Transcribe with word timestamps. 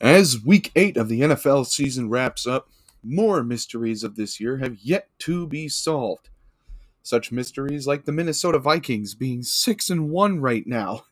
As 0.00 0.44
week 0.44 0.72
eight 0.76 0.98
of 0.98 1.08
the 1.08 1.22
NFL 1.22 1.66
season 1.66 2.10
wraps 2.10 2.46
up, 2.46 2.68
more 3.02 3.42
mysteries 3.42 4.04
of 4.04 4.14
this 4.14 4.38
year 4.38 4.58
have 4.58 4.76
yet 4.80 5.08
to 5.20 5.46
be 5.46 5.68
solved. 5.68 6.28
Such 7.02 7.32
mysteries 7.32 7.86
like 7.86 8.04
the 8.04 8.12
Minnesota 8.12 8.58
Vikings 8.58 9.14
being 9.14 9.42
6 9.42 9.90
and 9.90 10.10
1 10.10 10.40
right 10.40 10.66
now. 10.66 11.04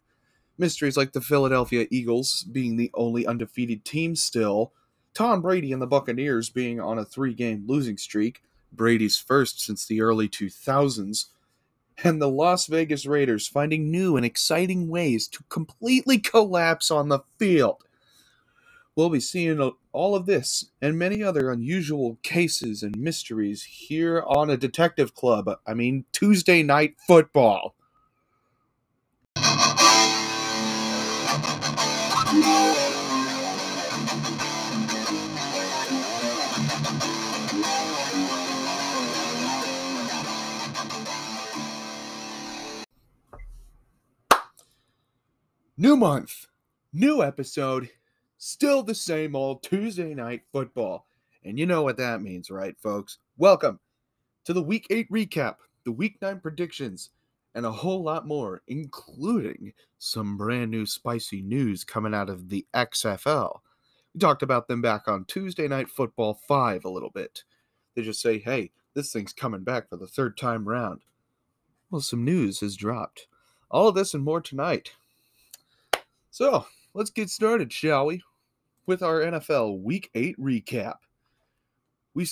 Mysteries 0.58 0.98
like 0.98 1.12
the 1.12 1.22
Philadelphia 1.22 1.86
Eagles 1.90 2.44
being 2.52 2.76
the 2.76 2.90
only 2.94 3.26
undefeated 3.26 3.86
team 3.86 4.14
still. 4.16 4.72
Tom 5.14 5.40
Brady 5.40 5.72
and 5.72 5.80
the 5.80 5.86
Buccaneers 5.86 6.50
being 6.50 6.78
on 6.78 6.98
a 6.98 7.06
three 7.06 7.32
game 7.32 7.64
losing 7.66 7.96
streak, 7.96 8.42
Brady's 8.70 9.16
first 9.16 9.60
since 9.60 9.86
the 9.86 10.02
early 10.02 10.28
2000s. 10.28 11.26
And 12.02 12.20
the 12.20 12.28
Las 12.28 12.66
Vegas 12.66 13.06
Raiders 13.06 13.48
finding 13.48 13.90
new 13.90 14.16
and 14.16 14.26
exciting 14.26 14.88
ways 14.88 15.26
to 15.28 15.44
completely 15.48 16.18
collapse 16.18 16.90
on 16.90 17.08
the 17.08 17.20
field. 17.38 17.84
We'll 18.96 19.10
be 19.10 19.18
seeing 19.18 19.72
all 19.92 20.14
of 20.14 20.26
this 20.26 20.66
and 20.80 20.96
many 20.96 21.20
other 21.20 21.50
unusual 21.50 22.16
cases 22.22 22.84
and 22.84 22.96
mysteries 22.96 23.64
here 23.64 24.22
on 24.24 24.50
a 24.50 24.56
Detective 24.56 25.16
Club. 25.16 25.50
I 25.66 25.74
mean, 25.74 26.04
Tuesday 26.12 26.62
Night 26.62 26.94
Football. 27.04 27.74
New 45.76 45.96
month, 45.96 46.46
new 46.92 47.24
episode, 47.24 47.90
still 48.44 48.82
the 48.82 48.94
same 48.94 49.34
old 49.34 49.62
Tuesday 49.62 50.12
night 50.12 50.42
football. 50.52 51.06
And 51.44 51.58
you 51.58 51.64
know 51.64 51.82
what 51.82 51.96
that 51.96 52.20
means, 52.20 52.50
right, 52.50 52.76
folks? 52.78 53.16
Welcome 53.38 53.80
to 54.44 54.52
the 54.52 54.62
week 54.62 54.86
eight 54.90 55.10
recap, 55.10 55.56
the 55.84 55.92
week 55.92 56.18
nine 56.20 56.40
predictions, 56.40 57.08
and 57.54 57.64
a 57.64 57.72
whole 57.72 58.02
lot 58.02 58.26
more, 58.26 58.60
including 58.68 59.72
some 59.96 60.36
brand 60.36 60.70
new 60.70 60.84
spicy 60.84 61.40
news 61.40 61.84
coming 61.84 62.12
out 62.12 62.28
of 62.28 62.50
the 62.50 62.66
XFL. 62.74 63.60
We 64.12 64.20
talked 64.20 64.42
about 64.42 64.68
them 64.68 64.82
back 64.82 65.08
on 65.08 65.24
Tuesday 65.24 65.66
Night 65.66 65.88
Football 65.88 66.38
5 66.46 66.84
a 66.84 66.90
little 66.90 67.10
bit. 67.10 67.44
They 67.96 68.02
just 68.02 68.20
say, 68.20 68.38
hey, 68.38 68.72
this 68.92 69.10
thing's 69.10 69.32
coming 69.32 69.64
back 69.64 69.88
for 69.88 69.96
the 69.96 70.06
third 70.06 70.36
time 70.36 70.68
round. 70.68 71.00
Well, 71.90 72.02
some 72.02 72.26
news 72.26 72.60
has 72.60 72.76
dropped. 72.76 73.26
All 73.70 73.88
of 73.88 73.94
this 73.94 74.12
and 74.12 74.22
more 74.22 74.42
tonight. 74.42 74.92
So, 76.30 76.66
let's 76.92 77.10
get 77.10 77.30
started, 77.30 77.72
shall 77.72 78.04
we? 78.04 78.22
With 78.86 79.02
our 79.02 79.20
NFL 79.20 79.80
Week 79.82 80.10
8 80.14 80.38
recap. 80.38 80.96
We 82.14 82.26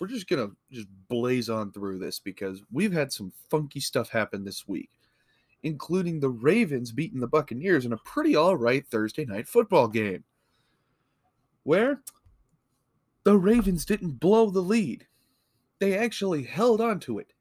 we're 0.00 0.06
just 0.06 0.28
to 0.28 0.56
just 0.72 0.88
blaze 1.08 1.50
on 1.50 1.72
through 1.72 1.98
this 1.98 2.18
because 2.20 2.62
we've 2.72 2.92
had 2.92 3.12
some 3.12 3.32
funky 3.50 3.80
stuff 3.80 4.08
happen 4.08 4.44
this 4.44 4.66
week, 4.66 4.90
including 5.62 6.20
the 6.20 6.30
Ravens 6.30 6.90
beating 6.90 7.20
the 7.20 7.26
Buccaneers 7.26 7.84
in 7.84 7.92
a 7.92 7.98
pretty 7.98 8.34
all 8.34 8.56
right 8.56 8.86
Thursday 8.86 9.26
night 9.26 9.46
football 9.46 9.88
game. 9.88 10.24
Where 11.64 12.00
the 13.24 13.36
Ravens 13.36 13.84
didn't 13.84 14.20
blow 14.20 14.50
the 14.50 14.62
lead. 14.62 15.06
They 15.78 15.96
actually 15.96 16.44
held 16.44 16.80
on 16.80 17.00
to 17.00 17.18
it. 17.18 17.32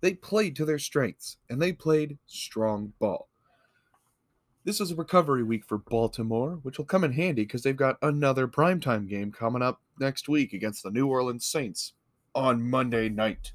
They 0.00 0.14
played 0.14 0.54
to 0.56 0.64
their 0.64 0.78
strengths 0.78 1.38
and 1.50 1.60
they 1.60 1.72
played 1.72 2.18
strong 2.26 2.92
ball. 3.00 3.28
This 4.64 4.80
is 4.80 4.90
a 4.90 4.96
recovery 4.96 5.42
week 5.42 5.66
for 5.66 5.76
Baltimore, 5.76 6.58
which 6.62 6.78
will 6.78 6.86
come 6.86 7.04
in 7.04 7.12
handy 7.12 7.42
because 7.42 7.62
they've 7.62 7.76
got 7.76 7.98
another 8.00 8.48
primetime 8.48 9.06
game 9.06 9.30
coming 9.30 9.60
up 9.60 9.82
next 10.00 10.26
week 10.26 10.54
against 10.54 10.82
the 10.82 10.90
New 10.90 11.06
Orleans 11.06 11.44
Saints 11.44 11.92
on 12.34 12.70
Monday 12.70 13.10
night. 13.10 13.52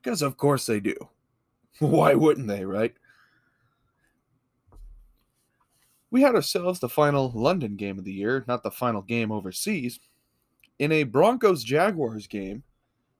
Because, 0.00 0.22
of 0.22 0.36
course, 0.36 0.64
they 0.66 0.78
do. 0.78 0.94
Why 1.80 2.14
wouldn't 2.14 2.46
they, 2.46 2.64
right? 2.64 2.94
We 6.12 6.22
had 6.22 6.36
ourselves 6.36 6.78
the 6.78 6.88
final 6.88 7.32
London 7.34 7.74
game 7.74 7.98
of 7.98 8.04
the 8.04 8.12
year, 8.12 8.44
not 8.46 8.62
the 8.62 8.70
final 8.70 9.02
game 9.02 9.32
overseas, 9.32 9.98
in 10.78 10.92
a 10.92 11.02
Broncos 11.02 11.64
Jaguars 11.64 12.28
game 12.28 12.62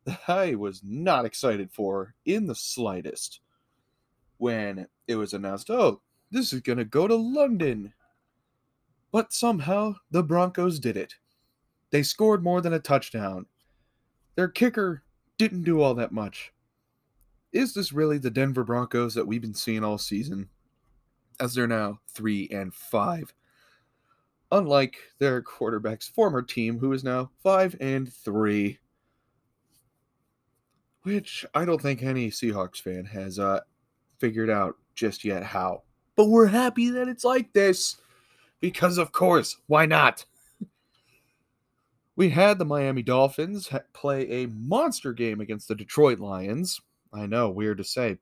that 0.05 0.21
I 0.28 0.55
was 0.55 0.82
not 0.84 1.25
excited 1.25 1.72
for 1.72 2.15
in 2.25 2.47
the 2.47 2.55
slightest 2.55 3.41
when 4.38 4.87
it 5.09 5.16
was 5.16 5.34
announced, 5.34 5.69
oh, 5.69 6.00
this 6.31 6.53
is 6.53 6.60
going 6.60 6.78
to 6.78 6.84
go 6.84 7.06
to 7.06 7.14
London. 7.14 7.92
But 9.12 9.32
somehow 9.32 9.94
the 10.10 10.22
Broncos 10.22 10.78
did 10.78 10.97
it. 10.97 11.14
They 11.91 12.03
scored 12.03 12.42
more 12.42 12.60
than 12.60 12.75
a 12.75 12.78
touchdown. 12.78 13.47
Their 14.34 14.48
kicker 14.48 15.03
didn't 15.38 15.64
do 15.64 15.81
all 15.81 15.94
that 15.94 16.12
much. 16.12 16.53
Is 17.53 17.72
this 17.72 17.92
really 17.92 18.19
the 18.19 18.31
Denver 18.31 18.64
Broncos 18.64 19.14
that 19.14 19.26
we've 19.26 19.41
been 19.41 19.54
seeing 19.54 19.84
all 19.84 19.98
season? 19.98 20.48
As 21.41 21.54
they're 21.54 21.66
now 21.66 22.00
3 22.10 22.48
and 22.50 22.75
5. 22.75 23.32
Unlike 24.53 24.97
their 25.19 25.43
quarterback's 25.43 26.08
former 26.08 26.43
team, 26.43 26.78
who 26.78 26.93
is 26.93 27.04
now 27.04 27.31
5 27.43 27.76
and 27.81 28.12
3. 28.12 28.78
Which 31.03 31.47
I 31.54 31.64
don't 31.64 31.81
think 31.81 32.03
any 32.03 32.31
Seahawks 32.31 32.81
fan 32.81 33.04
has 33.06 33.38
uh, 33.38 33.60
figured 34.19 34.50
out 34.50 34.76
just 34.94 35.25
yet 35.25 35.43
how 35.43 35.82
but 36.16 36.27
we're 36.27 36.47
happy 36.47 36.91
that 36.91 37.09
it's 37.09 37.25
like 37.25 37.53
this 37.53 37.97
because, 38.60 38.99
of 38.99 39.12
course, 39.12 39.56
why 39.66 39.87
not? 39.87 40.25
we 42.16 42.31
had 42.31 42.59
the 42.59 42.65
Miami 42.65 43.03
Dolphins 43.03 43.69
play 43.93 44.28
a 44.31 44.47
monster 44.49 45.12
game 45.12 45.41
against 45.41 45.69
the 45.69 45.75
Detroit 45.75 46.19
Lions. 46.19 46.81
I 47.12 47.26
know, 47.26 47.50
weird 47.50 47.78
to 47.78 47.84
say. 47.84 48.16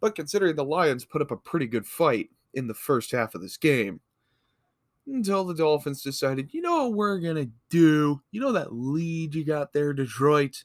But 0.00 0.14
considering 0.14 0.54
the 0.54 0.64
Lions 0.64 1.04
put 1.04 1.22
up 1.22 1.30
a 1.30 1.36
pretty 1.36 1.66
good 1.66 1.86
fight 1.86 2.28
in 2.54 2.68
the 2.68 2.74
first 2.74 3.10
half 3.10 3.34
of 3.34 3.40
this 3.40 3.56
game, 3.56 4.00
until 5.06 5.44
the 5.44 5.54
Dolphins 5.54 6.02
decided, 6.02 6.52
you 6.52 6.60
know 6.60 6.84
what 6.84 6.96
we're 6.96 7.18
going 7.18 7.36
to 7.36 7.50
do? 7.70 8.20
You 8.30 8.42
know 8.42 8.52
that 8.52 8.74
lead 8.74 9.34
you 9.34 9.44
got 9.44 9.72
there, 9.72 9.94
Detroit? 9.94 10.64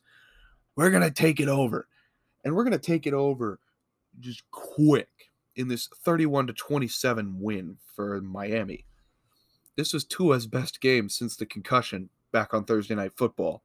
We're 0.76 0.92
going 0.92 1.04
to 1.04 1.12
take 1.12 1.40
it 1.40 1.48
over. 1.48 1.88
And 2.44 2.54
we're 2.54 2.66
going 2.66 2.74
to 2.74 2.78
take 2.78 3.08
it 3.08 3.14
over 3.14 3.60
just 4.20 4.44
quick 4.52 5.08
in 5.56 5.68
this 5.68 5.88
31 6.04 6.48
to 6.48 6.54
27 6.54 7.40
win 7.40 7.78
for 7.96 8.20
Miami. 8.22 8.86
This 9.76 9.94
was 9.94 10.06
Tua's 10.06 10.48
best 10.48 10.82
game 10.82 11.10
since 11.10 11.36
the 11.36 11.46
concussion 11.46 12.10
back 12.32 12.54
on 12.54 12.66
Thursday 12.66 12.96
Night 12.96 13.14
Football. 13.16 13.64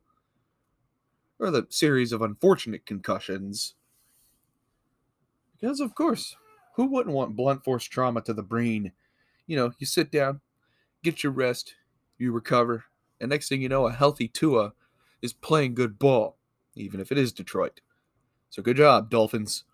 Or 1.38 1.50
the 1.50 1.66
series 1.70 2.12
of 2.12 2.22
unfortunate 2.22 2.84
concussions. 2.86 3.74
Because, 5.52 5.80
of 5.80 5.94
course, 5.94 6.36
who 6.74 6.86
wouldn't 6.86 7.14
want 7.14 7.36
blunt 7.36 7.64
force 7.64 7.84
trauma 7.84 8.22
to 8.22 8.32
the 8.32 8.42
brain? 8.42 8.92
You 9.46 9.56
know, 9.56 9.72
you 9.78 9.86
sit 9.86 10.10
down, 10.10 10.40
get 11.02 11.22
your 11.22 11.32
rest, 11.32 11.74
you 12.18 12.32
recover, 12.32 12.84
and 13.20 13.30
next 13.30 13.48
thing 13.48 13.62
you 13.62 13.68
know, 13.68 13.86
a 13.86 13.92
healthy 13.92 14.28
Tua 14.28 14.72
is 15.22 15.32
playing 15.32 15.74
good 15.74 15.98
ball, 15.98 16.36
even 16.74 17.00
if 17.00 17.10
it 17.12 17.18
is 17.18 17.32
Detroit. 17.32 17.80
So 18.50 18.62
good 18.62 18.76
job, 18.76 19.10
Dolphins 19.10 19.64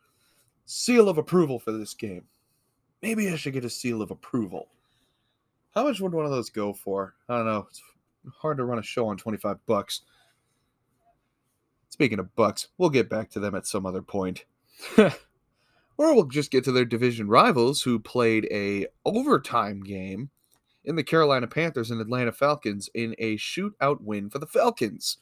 seal 0.66 1.08
of 1.08 1.18
approval 1.18 1.58
for 1.58 1.72
this 1.72 1.94
game. 1.94 2.24
Maybe 3.02 3.28
I 3.28 3.36
should 3.36 3.52
get 3.52 3.64
a 3.64 3.70
seal 3.70 4.00
of 4.00 4.10
approval. 4.10 4.68
How 5.74 5.84
much 5.84 6.00
would 6.00 6.12
one 6.12 6.24
of 6.24 6.30
those 6.30 6.50
go 6.50 6.72
for? 6.72 7.14
I 7.28 7.36
don't 7.36 7.46
know. 7.46 7.66
It's 7.68 7.82
hard 8.38 8.58
to 8.58 8.64
run 8.64 8.78
a 8.78 8.82
show 8.82 9.08
on 9.08 9.16
25 9.16 9.58
bucks. 9.66 10.02
Speaking 11.90 12.18
of 12.18 12.34
bucks, 12.34 12.68
we'll 12.78 12.90
get 12.90 13.10
back 13.10 13.30
to 13.30 13.40
them 13.40 13.54
at 13.54 13.66
some 13.66 13.84
other 13.84 14.02
point. 14.02 14.44
or 14.98 15.12
we'll 15.96 16.24
just 16.24 16.50
get 16.50 16.64
to 16.64 16.72
their 16.72 16.84
division 16.84 17.28
rivals 17.28 17.82
who 17.82 17.98
played 17.98 18.48
a 18.50 18.86
overtime 19.04 19.80
game 19.80 20.30
in 20.84 20.96
the 20.96 21.04
Carolina 21.04 21.46
Panthers 21.46 21.90
and 21.90 22.00
Atlanta 22.00 22.32
Falcons 22.32 22.88
in 22.94 23.14
a 23.18 23.36
shootout 23.36 24.00
win 24.00 24.30
for 24.30 24.38
the 24.38 24.46
Falcons, 24.46 25.18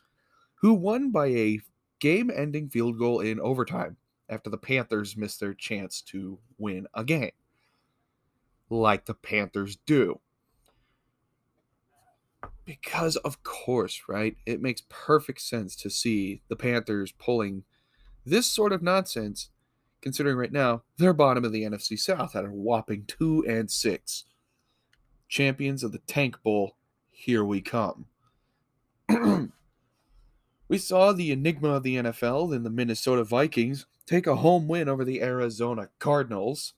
who 0.57 0.75
won 0.75 1.11
by 1.11 1.27
a 1.27 1.61
game-ending 1.99 2.69
field 2.69 2.99
goal 2.99 3.21
in 3.21 3.41
overtime 3.41 3.97
after 4.33 4.49
the 4.49 4.57
Panthers 4.57 5.17
missed 5.17 5.41
their 5.41 5.53
chance 5.53 6.01
to 6.01 6.39
win 6.59 6.87
a 6.95 7.05
game, 7.05 7.33
like 8.71 9.05
the 9.05 9.15
Panthers 9.15 9.77
do. 9.85 10.21
Because, 12.65 13.17
of 13.17 13.43
course, 13.43 14.05
right? 14.09 14.37
It 14.47 14.63
makes 14.63 14.83
perfect 14.89 15.43
sense 15.43 15.77
to 15.77 15.91
see 15.91 16.41
the 16.49 16.57
Panthers 16.57 17.13
pulling 17.13 17.65
this 18.25 18.47
sort 18.47 18.73
of 18.73 18.83
nonsense, 18.83 19.51
considering 20.01 20.37
right 20.37 20.53
now 20.53 20.83
they're 20.97 21.13
bottom 21.13 21.45
of 21.45 21.53
the 21.53 21.65
NFC 21.65 21.99
South 21.99 22.35
at 22.35 22.47
a 22.47 22.49
whopping 22.49 23.05
2 23.07 23.45
and 23.47 23.71
6. 23.71 24.25
Champions 25.29 25.85
of 25.85 25.93
the 25.93 25.99
Tank 25.99 26.43
Bowl, 26.43 26.77
here 27.11 27.45
we 27.45 27.61
come. 27.61 28.07
we 30.69 30.79
saw 30.79 31.13
the 31.13 31.33
enigma 31.33 31.71
of 31.71 31.83
the 31.83 31.97
NFL 31.97 32.55
in 32.55 32.63
the 32.63 32.71
Minnesota 32.71 33.25
Vikings 33.25 33.87
take 34.07 34.27
a 34.27 34.37
home 34.37 34.69
win 34.69 34.89
over 34.89 35.05
the 35.05 35.23
Arizona 35.23 35.89
Cardinals. 35.99 36.75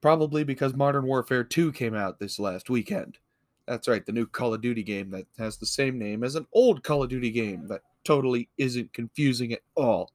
Probably 0.00 0.44
because 0.44 0.74
Modern 0.74 1.06
Warfare 1.06 1.44
2 1.44 1.72
came 1.72 1.94
out 1.94 2.18
this 2.18 2.38
last 2.38 2.70
weekend. 2.70 3.18
That's 3.66 3.88
right, 3.88 4.06
the 4.06 4.12
new 4.12 4.26
Call 4.26 4.54
of 4.54 4.60
Duty 4.60 4.84
game 4.84 5.10
that 5.10 5.26
has 5.38 5.56
the 5.56 5.66
same 5.66 5.98
name 5.98 6.22
as 6.22 6.36
an 6.36 6.46
old 6.52 6.84
Call 6.84 7.02
of 7.02 7.08
Duty 7.08 7.30
game 7.30 7.66
that 7.68 7.82
totally 8.04 8.48
isn't 8.56 8.92
confusing 8.92 9.52
at 9.52 9.62
all. 9.74 10.12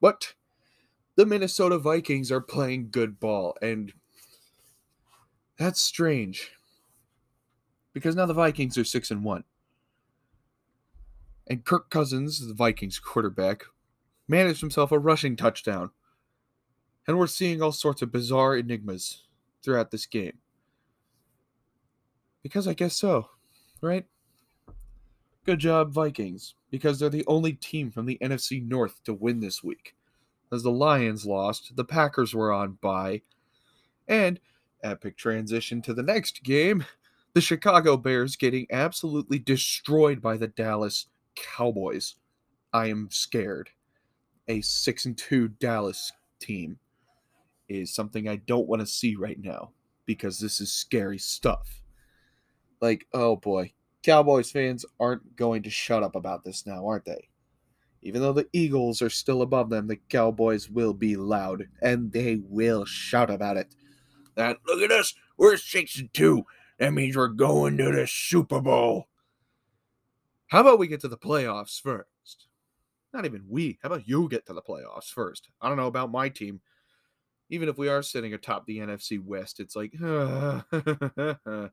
But 0.00 0.34
the 1.16 1.24
Minnesota 1.24 1.78
Vikings 1.78 2.30
are 2.30 2.40
playing 2.40 2.90
good 2.90 3.18
ball, 3.18 3.56
and 3.62 3.92
that's 5.56 5.80
strange. 5.80 6.50
Because 7.94 8.16
now 8.16 8.26
the 8.26 8.34
Vikings 8.34 8.76
are 8.76 8.84
6 8.84 9.10
and 9.10 9.24
1. 9.24 9.44
And 11.52 11.66
Kirk 11.66 11.90
Cousins, 11.90 12.48
the 12.48 12.54
Vikings 12.54 12.98
quarterback, 12.98 13.64
managed 14.26 14.62
himself 14.62 14.90
a 14.90 14.98
rushing 14.98 15.36
touchdown. 15.36 15.90
And 17.06 17.18
we're 17.18 17.26
seeing 17.26 17.60
all 17.60 17.72
sorts 17.72 18.00
of 18.00 18.10
bizarre 18.10 18.56
enigmas 18.56 19.24
throughout 19.62 19.90
this 19.90 20.06
game. 20.06 20.38
Because 22.42 22.66
I 22.66 22.72
guess 22.72 22.96
so, 22.96 23.28
right? 23.82 24.06
Good 25.44 25.58
job, 25.58 25.92
Vikings, 25.92 26.54
because 26.70 26.98
they're 26.98 27.10
the 27.10 27.26
only 27.26 27.52
team 27.52 27.90
from 27.90 28.06
the 28.06 28.16
NFC 28.22 28.66
North 28.66 29.04
to 29.04 29.12
win 29.12 29.40
this 29.40 29.62
week. 29.62 29.94
As 30.50 30.62
the 30.62 30.70
Lions 30.70 31.26
lost, 31.26 31.76
the 31.76 31.84
Packers 31.84 32.34
were 32.34 32.50
on 32.50 32.78
bye. 32.80 33.20
And, 34.08 34.40
epic 34.82 35.18
transition 35.18 35.82
to 35.82 35.92
the 35.92 36.02
next 36.02 36.44
game, 36.44 36.86
the 37.34 37.42
Chicago 37.42 37.98
Bears 37.98 38.36
getting 38.36 38.66
absolutely 38.70 39.38
destroyed 39.38 40.22
by 40.22 40.38
the 40.38 40.48
Dallas 40.48 41.08
Cowboys. 41.34 42.16
I 42.72 42.86
am 42.86 43.08
scared. 43.10 43.70
A 44.48 44.60
6 44.60 45.04
and 45.06 45.16
2 45.18 45.48
Dallas 45.48 46.12
team 46.38 46.78
is 47.68 47.94
something 47.94 48.28
I 48.28 48.36
don't 48.36 48.68
want 48.68 48.80
to 48.80 48.86
see 48.86 49.14
right 49.16 49.38
now 49.40 49.70
because 50.06 50.38
this 50.38 50.60
is 50.60 50.72
scary 50.72 51.18
stuff. 51.18 51.82
Like, 52.80 53.06
oh 53.12 53.36
boy, 53.36 53.72
Cowboys 54.02 54.50
fans 54.50 54.84
aren't 54.98 55.36
going 55.36 55.62
to 55.62 55.70
shut 55.70 56.02
up 56.02 56.16
about 56.16 56.44
this 56.44 56.66
now, 56.66 56.86
aren't 56.86 57.04
they? 57.04 57.28
Even 58.02 58.20
though 58.20 58.32
the 58.32 58.48
Eagles 58.52 59.00
are 59.00 59.10
still 59.10 59.42
above 59.42 59.70
them, 59.70 59.86
the 59.86 60.00
Cowboys 60.08 60.68
will 60.68 60.92
be 60.92 61.14
loud 61.16 61.68
and 61.80 62.10
they 62.12 62.40
will 62.42 62.84
shout 62.84 63.30
about 63.30 63.56
it. 63.56 63.68
That 64.34 64.58
look 64.66 64.82
at 64.82 64.90
us, 64.90 65.14
we're 65.36 65.56
six 65.56 65.98
and 65.98 66.12
two. 66.12 66.44
That 66.78 66.92
means 66.92 67.16
we're 67.16 67.28
going 67.28 67.76
to 67.78 67.92
the 67.92 68.06
Super 68.08 68.60
Bowl. 68.60 69.06
How 70.52 70.60
about 70.60 70.78
we 70.78 70.86
get 70.86 71.00
to 71.00 71.08
the 71.08 71.16
playoffs 71.16 71.80
first? 71.80 72.48
Not 73.14 73.24
even 73.24 73.42
we. 73.48 73.78
How 73.82 73.86
about 73.86 74.06
you 74.06 74.28
get 74.28 74.44
to 74.44 74.52
the 74.52 74.60
playoffs 74.60 75.06
first? 75.06 75.48
I 75.62 75.68
don't 75.68 75.78
know 75.78 75.86
about 75.86 76.12
my 76.12 76.28
team. 76.28 76.60
Even 77.48 77.70
if 77.70 77.78
we 77.78 77.88
are 77.88 78.02
sitting 78.02 78.34
atop 78.34 78.66
the 78.66 78.76
NFC 78.76 79.18
West, 79.18 79.60
it's 79.60 79.74
like, 79.74 79.92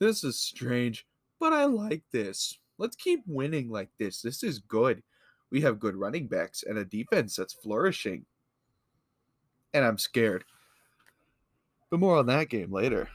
this 0.00 0.24
is 0.24 0.40
strange, 0.40 1.06
but 1.38 1.52
I 1.52 1.66
like 1.66 2.02
this. 2.10 2.58
Let's 2.76 2.96
keep 2.96 3.22
winning 3.24 3.70
like 3.70 3.90
this. 4.00 4.20
This 4.20 4.42
is 4.42 4.58
good. 4.58 5.04
We 5.52 5.60
have 5.60 5.78
good 5.78 5.94
running 5.94 6.26
backs 6.26 6.64
and 6.64 6.78
a 6.78 6.84
defense 6.84 7.36
that's 7.36 7.54
flourishing. 7.54 8.26
And 9.74 9.84
I'm 9.84 9.96
scared. 9.96 10.42
But 11.88 12.00
more 12.00 12.16
on 12.16 12.26
that 12.26 12.48
game 12.48 12.72
later. 12.72 13.08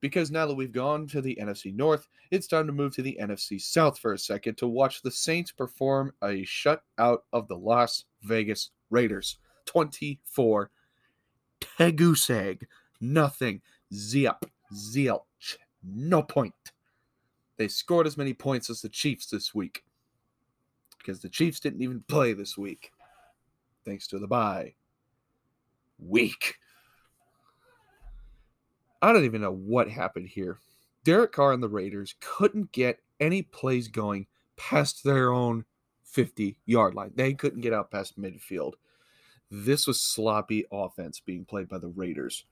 Because 0.00 0.30
now 0.30 0.46
that 0.46 0.54
we've 0.54 0.72
gone 0.72 1.06
to 1.08 1.20
the 1.20 1.36
NFC 1.40 1.74
North, 1.74 2.08
it's 2.30 2.46
time 2.46 2.66
to 2.66 2.72
move 2.72 2.94
to 2.94 3.02
the 3.02 3.18
NFC 3.20 3.60
South 3.60 3.98
for 3.98 4.12
a 4.12 4.18
second 4.18 4.56
to 4.58 4.68
watch 4.68 5.02
the 5.02 5.10
Saints 5.10 5.50
perform 5.50 6.12
a 6.22 6.44
shutout 6.44 7.18
of 7.32 7.48
the 7.48 7.56
Las 7.56 8.04
Vegas 8.22 8.70
Raiders. 8.90 9.38
24 9.66 10.70
Teguseg. 11.60 12.62
Nothing. 13.00 13.60
Ziap. 13.92 14.42
Zilch. 14.72 15.56
No 15.82 16.22
point. 16.22 16.54
They 17.56 17.68
scored 17.68 18.06
as 18.06 18.16
many 18.16 18.34
points 18.34 18.70
as 18.70 18.80
the 18.82 18.88
Chiefs 18.88 19.26
this 19.26 19.54
week 19.54 19.82
because 21.08 21.20
the 21.20 21.28
Chiefs 21.28 21.58
didn't 21.58 21.82
even 21.82 22.04
play 22.06 22.34
this 22.34 22.58
week, 22.58 22.92
thanks 23.84 24.06
to 24.08 24.18
the 24.18 24.26
bye. 24.26 24.74
Week. 25.98 26.56
I 29.00 29.12
don't 29.12 29.24
even 29.24 29.42
know 29.42 29.52
what 29.52 29.90
happened 29.90 30.28
here. 30.28 30.58
Derek 31.04 31.32
Carr 31.32 31.52
and 31.52 31.62
the 31.62 31.68
Raiders 31.68 32.14
couldn't 32.20 32.72
get 32.72 33.00
any 33.20 33.42
plays 33.42 33.88
going 33.88 34.26
past 34.56 35.04
their 35.04 35.32
own 35.32 35.64
50 36.04 36.58
yard 36.66 36.94
line. 36.94 37.12
They 37.14 37.34
couldn't 37.34 37.60
get 37.60 37.72
out 37.72 37.90
past 37.90 38.20
midfield. 38.20 38.72
This 39.50 39.86
was 39.86 40.02
sloppy 40.02 40.66
offense 40.70 41.20
being 41.20 41.44
played 41.44 41.68
by 41.68 41.78
the 41.78 41.88
Raiders. 41.88 42.44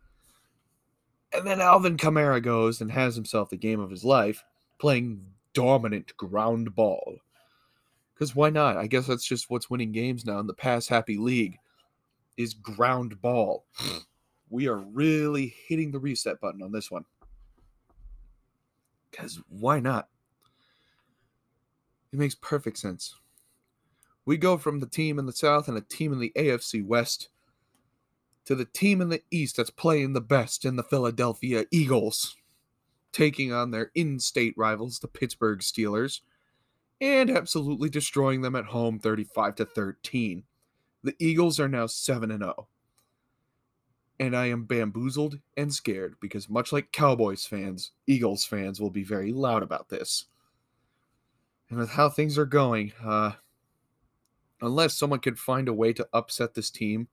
And 1.33 1.47
then 1.47 1.61
Alvin 1.61 1.97
Kamara 1.97 2.43
goes 2.43 2.81
and 2.81 2.93
has 2.93 3.17
himself 3.17 3.51
the 3.51 3.57
game 3.57 3.81
of 3.81 3.91
his 3.91 4.05
life, 4.05 4.45
playing 4.79 5.27
dominant 5.53 6.17
ground 6.17 6.75
ball. 6.75 7.17
Because 8.15 8.35
why 8.35 8.49
not? 8.49 8.77
I 8.77 8.87
guess 8.87 9.07
that's 9.07 9.27
just 9.27 9.51
what's 9.51 9.69
winning 9.69 9.93
games 9.93 10.25
now 10.25 10.39
in 10.39 10.47
the 10.47 10.55
pass 10.55 10.89
happy 10.89 11.19
league 11.19 11.59
is 12.37 12.55
ground 12.55 13.21
ball. 13.21 13.67
We 14.49 14.69
are 14.69 14.77
really 14.79 15.55
hitting 15.67 15.91
the 15.91 15.99
reset 15.99 16.41
button 16.41 16.63
on 16.63 16.73
this 16.73 16.91
one. 16.91 17.05
Because 19.11 19.41
why 19.49 19.81
not? 19.81 20.09
It 22.13 22.19
makes 22.19 22.35
perfect 22.35 22.79
sense. 22.79 23.15
We 24.25 24.37
go 24.37 24.57
from 24.59 24.81
the 24.81 24.87
team 24.87 25.19
in 25.19 25.27
the 25.27 25.33
South 25.33 25.69
and 25.69 25.77
a 25.77 25.83
team 25.83 26.13
in 26.13 26.19
the 26.19 26.33
AFC 26.37 26.85
West 26.85 27.29
to 28.45 28.55
the 28.55 28.65
team 28.65 29.01
in 29.01 29.09
the 29.09 29.23
East 29.31 29.57
that's 29.57 29.71
playing 29.71 30.13
the 30.13 30.21
best 30.21 30.65
in 30.65 30.77
the 30.77 30.83
Philadelphia 30.83 31.65
Eagles, 31.71 32.37
taking 33.13 33.53
on 33.53 33.71
their 33.71 33.91
in 33.95 34.21
state 34.21 34.55
rivals, 34.57 34.99
the 34.99 35.09
Pittsburgh 35.09 35.61
Steelers 35.61 36.21
and 37.01 37.31
absolutely 37.31 37.89
destroying 37.89 38.41
them 38.41 38.57
at 38.57 38.67
home 38.67 38.99
35 38.99 39.57
to 39.57 39.65
13. 39.65 40.45
The 41.03 41.15
Eagles 41.19 41.61
are 41.61 41.69
now 41.69 41.87
7 41.87 42.31
and 42.31 42.43
0. 42.43 42.69
And 44.19 44.35
I 44.35 44.47
am 44.47 44.65
bamboozled 44.65 45.39
and 45.57 45.73
scared 45.73 46.17
because 46.21 46.49
much 46.49 46.73
like 46.73 46.93
Cowboys 46.93 47.45
fans, 47.45 47.93
Eagles 48.07 48.45
fans 48.45 48.81
will 48.81 48.91
be 48.91 49.05
very 49.05 49.33
loud 49.33 49.63
about 49.63 49.89
this. 49.89 50.25
And 51.69 51.79
with 51.79 51.91
how 51.91 52.09
things 52.09 52.39
are 52.39 52.47
going, 52.47 52.93
uh 53.05 53.33
unless 54.61 54.95
someone 54.95 55.21
can 55.21 55.35
find 55.35 55.69
a 55.69 55.75
way 55.75 55.93
to 55.93 56.09
upset 56.13 56.55
this 56.55 56.71
team, 56.71 57.09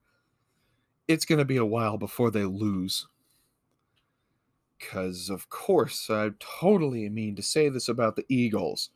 it's 1.07 1.25
going 1.25 1.39
to 1.39 1.45
be 1.45 1.57
a 1.57 1.65
while 1.65 1.97
before 1.97 2.31
they 2.31 2.45
lose. 2.45 3.07
Because, 4.77 5.29
of 5.29 5.49
course, 5.49 6.09
I 6.09 6.31
totally 6.39 7.07
mean 7.09 7.35
to 7.35 7.41
say 7.41 7.69
this 7.69 7.87
about 7.87 8.15
the 8.15 8.25
Eagles. 8.27 8.89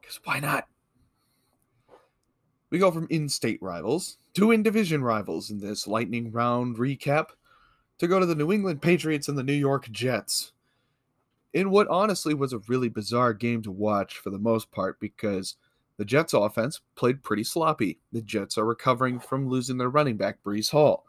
Because 0.00 0.20
why 0.24 0.40
not? 0.40 0.66
We 2.70 2.78
go 2.78 2.90
from 2.90 3.06
in 3.10 3.28
state 3.28 3.62
rivals 3.62 4.18
to 4.34 4.50
in 4.50 4.62
division 4.62 5.02
rivals 5.02 5.50
in 5.50 5.60
this 5.60 5.86
lightning 5.86 6.30
round 6.30 6.76
recap 6.76 7.28
to 7.98 8.08
go 8.08 8.18
to 8.18 8.26
the 8.26 8.34
New 8.34 8.52
England 8.52 8.82
Patriots 8.82 9.28
and 9.28 9.38
the 9.38 9.42
New 9.42 9.52
York 9.52 9.88
Jets. 9.90 10.52
In 11.52 11.70
what 11.70 11.88
honestly 11.88 12.34
was 12.34 12.52
a 12.52 12.58
really 12.66 12.88
bizarre 12.88 13.32
game 13.32 13.62
to 13.62 13.70
watch 13.70 14.18
for 14.18 14.30
the 14.30 14.38
most 14.38 14.72
part 14.72 14.98
because 14.98 15.54
the 15.96 16.04
Jets 16.04 16.34
offense 16.34 16.80
played 16.96 17.22
pretty 17.22 17.44
sloppy. 17.44 18.00
The 18.10 18.22
Jets 18.22 18.58
are 18.58 18.64
recovering 18.64 19.20
from 19.20 19.48
losing 19.48 19.78
their 19.78 19.90
running 19.90 20.16
back, 20.16 20.42
Breece 20.42 20.70
Hall. 20.70 21.06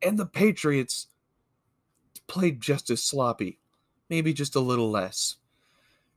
And 0.00 0.16
the 0.16 0.26
Patriots 0.26 1.08
played 2.28 2.60
just 2.60 2.90
as 2.90 3.02
sloppy, 3.02 3.58
maybe 4.08 4.32
just 4.32 4.54
a 4.54 4.60
little 4.60 4.90
less 4.90 5.36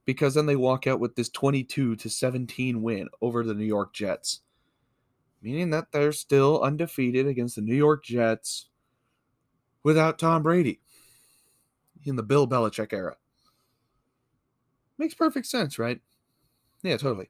because 0.05 0.33
then 0.33 0.45
they 0.45 0.55
walk 0.55 0.87
out 0.87 0.99
with 0.99 1.15
this 1.15 1.29
22 1.29 1.95
to 1.95 2.09
17 2.09 2.81
win 2.81 3.07
over 3.21 3.43
the 3.43 3.53
New 3.53 3.65
York 3.65 3.93
Jets, 3.93 4.41
meaning 5.43 5.69
that 5.71 5.91
they're 5.91 6.13
still 6.13 6.61
undefeated 6.61 7.27
against 7.27 7.57
the 7.57 7.61
New 7.61 7.75
York 7.75 8.03
Jets 8.05 8.69
without 9.83 10.17
Tom 10.17 10.41
Brady 10.41 10.79
in 12.05 12.15
the 12.15 12.23
Bill 12.23 12.47
Belichick 12.47 12.93
era. 12.93 13.17
Makes 14.97 15.15
perfect 15.15 15.45
sense, 15.45 15.77
right? 15.77 15.99
Yeah, 16.81 16.97
totally. 16.97 17.29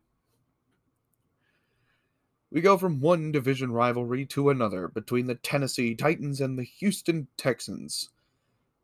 We 2.51 2.61
go 2.61 2.77
from 2.77 3.01
one 3.01 3.31
division 3.31 3.71
rivalry 3.71 4.27
to 4.27 4.51
another 4.51 4.87
between 4.87 5.25
the 5.25 5.35
Tennessee 5.35 5.95
Titans 5.95 6.39
and 6.39 6.57
the 6.57 6.63
Houston 6.63 7.27
Texans 7.35 8.09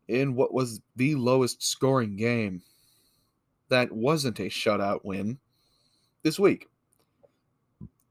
in 0.07 0.33
what 0.33 0.53
was 0.53 0.81
the 0.95 1.13
lowest 1.13 1.61
scoring 1.61 2.15
game 2.15 2.63
that 3.69 3.91
wasn't 3.91 4.39
a 4.39 4.49
shutout 4.49 5.05
win 5.05 5.37
this 6.23 6.39
week. 6.39 6.67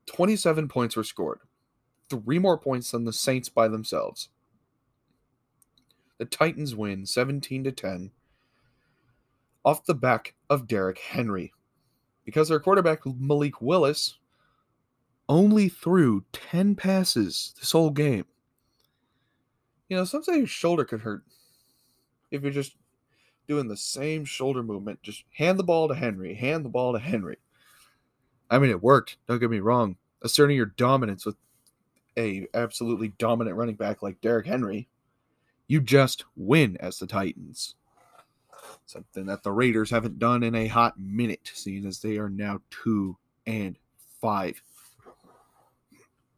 27 0.09 0.69
points 0.69 0.97
were 0.97 1.05
scored, 1.05 1.41
three 2.11 2.38
more 2.38 2.59
points 2.59 2.91
than 2.91 3.05
the 3.05 3.12
Saints 3.12 3.49
by 3.49 3.69
themselves. 3.69 4.29
The 6.19 6.25
Titans 6.25 6.75
win 6.75 7.07
17 7.07 7.65
to 7.65 7.73
10 7.73 8.11
off 9.65 9.85
the 9.85 9.95
back 9.95 10.35
of 10.50 10.67
Derrick 10.67 10.99
Henry 10.99 11.53
because 12.25 12.49
their 12.49 12.61
quarterback 12.61 13.00
Malik 13.07 13.61
Willis 13.61 14.19
only 15.29 15.69
threw 15.69 16.25
10 16.33 16.75
passes 16.75 17.55
this 17.59 17.73
whole 17.73 17.91
game. 17.91 18.25
You 19.88 19.97
know, 19.97 20.05
sometimes 20.05 20.38
your 20.38 20.47
shoulder 20.47 20.85
could 20.85 21.00
hurt 21.00 21.23
if 22.31 22.43
you're 22.43 22.50
just 22.50 22.77
doing 23.47 23.69
the 23.69 23.77
same 23.77 24.25
shoulder 24.25 24.62
movement. 24.62 25.03
Just 25.03 25.25
hand 25.35 25.59
the 25.59 25.65
ball 25.65 25.88
to 25.88 25.95
Henry, 25.95 26.35
hand 26.35 26.65
the 26.65 26.71
ball 26.71 26.93
to 26.93 26.99
Henry. 26.99 27.38
I 28.50 28.59
mean, 28.59 28.71
it 28.71 28.83
worked. 28.83 29.17
Don't 29.26 29.38
get 29.38 29.50
me 29.50 29.61
wrong. 29.61 29.97
Asserting 30.23 30.57
your 30.57 30.67
dominance 30.67 31.25
with 31.25 31.37
a 32.17 32.47
absolutely 32.55 33.09
dominant 33.19 33.57
running 33.57 33.76
back 33.76 34.02
like 34.02 34.21
Derrick 34.21 34.47
Henry, 34.47 34.88
you 35.67 35.81
just 35.81 36.25
win 36.37 36.76
as 36.81 36.99
the 36.99 37.07
Titans. 37.07 37.75
Something 38.87 39.26
that 39.26 39.43
the 39.43 39.52
Raiders 39.52 39.90
haven't 39.90 40.19
done 40.19 40.43
in 40.43 40.55
a 40.55 40.67
hot 40.67 40.99
minute, 40.99 41.50
seeing 41.55 41.87
as 41.87 42.00
they 42.00 42.17
are 42.17 42.31
now 42.31 42.61
two 42.71 43.17
and 43.47 43.76
five. 44.21 44.62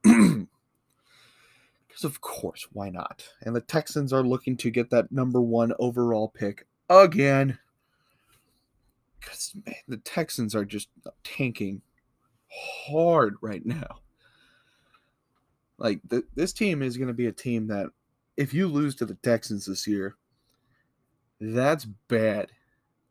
Because 2.00 2.04
of 2.04 2.20
course, 2.22 2.66
why 2.72 2.88
not? 2.88 3.28
And 3.42 3.54
the 3.54 3.60
Texans 3.60 4.12
are 4.12 4.22
looking 4.22 4.56
to 4.58 4.70
get 4.70 4.88
that 4.88 5.12
number 5.12 5.40
one 5.42 5.74
overall 5.78 6.28
pick 6.28 6.66
again. 6.88 7.58
Because 9.18 9.52
man, 9.66 9.74
the 9.86 9.98
Texans 9.98 10.54
are 10.54 10.64
just 10.64 10.88
tanking 11.24 11.82
hard 12.50 13.36
right 13.40 13.64
now. 13.64 14.00
Like 15.78 16.00
th- 16.08 16.24
this 16.34 16.52
team 16.52 16.82
is 16.82 16.96
going 16.96 17.08
to 17.08 17.14
be 17.14 17.26
a 17.26 17.32
team 17.32 17.66
that, 17.68 17.86
if 18.36 18.54
you 18.54 18.68
lose 18.68 18.94
to 18.96 19.04
the 19.04 19.16
Texans 19.16 19.66
this 19.66 19.86
year, 19.86 20.16
that's 21.40 21.84
bad. 21.84 22.52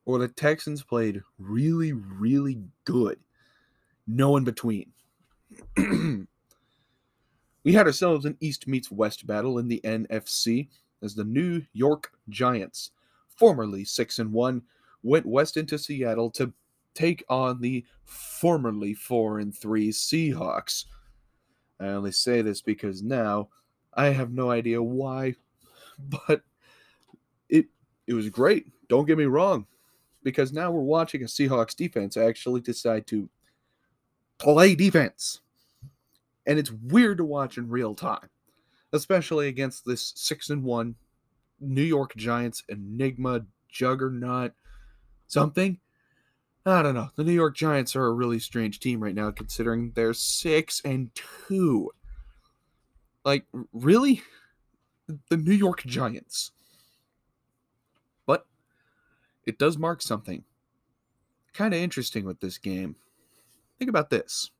Or 0.05 0.17
the 0.17 0.27
Texans 0.27 0.81
played 0.81 1.21
really, 1.37 1.93
really 1.93 2.63
good. 2.85 3.19
No 4.07 4.37
in 4.37 4.43
between. 4.43 4.91
we 5.77 7.73
had 7.73 7.85
ourselves 7.85 8.25
an 8.25 8.37
East 8.39 8.67
meets 8.67 8.89
West 8.91 9.27
battle 9.27 9.59
in 9.59 9.67
the 9.67 9.81
NFC 9.83 10.69
as 11.01 11.15
the 11.15 11.23
New 11.23 11.63
York 11.73 12.11
Giants, 12.29 12.91
formerly 13.35 13.85
6 13.85 14.19
and 14.19 14.31
1, 14.31 14.61
went 15.03 15.25
west 15.25 15.57
into 15.57 15.77
Seattle 15.77 16.29
to 16.31 16.53
take 16.99 17.23
on 17.29 17.61
the 17.61 17.85
formerly 18.05 18.93
4 18.93 19.39
and 19.39 19.55
3 19.55 19.89
Seahawks. 19.89 20.85
I 21.79 21.87
only 21.87 22.11
say 22.11 22.41
this 22.41 22.61
because 22.61 23.01
now 23.01 23.49
I 23.93 24.07
have 24.07 24.31
no 24.31 24.51
idea 24.51 24.81
why, 24.83 25.35
but 26.27 26.41
it 27.47 27.67
it 28.07 28.13
was 28.13 28.29
great. 28.29 28.67
Don't 28.89 29.05
get 29.05 29.17
me 29.17 29.25
wrong, 29.25 29.65
because 30.23 30.51
now 30.51 30.71
we're 30.71 30.81
watching 30.81 31.21
a 31.21 31.25
Seahawks 31.25 31.75
defense 31.75 32.17
actually 32.17 32.61
decide 32.61 33.07
to 33.07 33.29
play 34.37 34.75
defense. 34.75 35.41
And 36.45 36.57
it's 36.57 36.71
weird 36.71 37.19
to 37.19 37.25
watch 37.25 37.57
in 37.57 37.69
real 37.69 37.93
time, 37.93 38.29
especially 38.91 39.47
against 39.47 39.85
this 39.85 40.13
6 40.15 40.49
and 40.49 40.63
1 40.63 40.95
New 41.61 41.83
York 41.83 42.15
Giants 42.15 42.63
enigma 42.67 43.45
juggernaut 43.69 44.53
something. 45.27 45.79
I 46.71 46.81
don't 46.81 46.95
know. 46.95 47.09
The 47.15 47.23
New 47.23 47.33
York 47.33 47.55
Giants 47.55 47.95
are 47.95 48.05
a 48.05 48.13
really 48.13 48.39
strange 48.39 48.79
team 48.79 49.01
right 49.01 49.15
now, 49.15 49.31
considering 49.31 49.91
they're 49.95 50.13
six 50.13 50.81
and 50.83 51.09
two. 51.47 51.91
Like, 53.23 53.45
really? 53.73 54.21
The 55.29 55.37
New 55.37 55.53
York 55.53 55.83
Giants. 55.85 56.51
But 58.25 58.45
it 59.45 59.57
does 59.57 59.77
mark 59.77 60.01
something 60.01 60.43
kind 61.53 61.73
of 61.73 61.79
interesting 61.79 62.25
with 62.25 62.39
this 62.39 62.57
game. 62.57 62.95
Think 63.77 63.89
about 63.89 64.09
this 64.09 64.51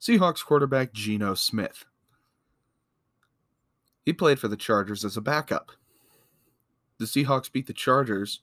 Seahawks 0.00 0.44
quarterback 0.44 0.92
Geno 0.92 1.34
Smith. 1.34 1.84
He 4.04 4.12
played 4.12 4.38
for 4.38 4.48
the 4.48 4.56
Chargers 4.56 5.04
as 5.04 5.16
a 5.16 5.20
backup. 5.20 5.72
The 6.98 7.06
Seahawks 7.06 7.50
beat 7.50 7.66
the 7.66 7.72
Chargers 7.72 8.40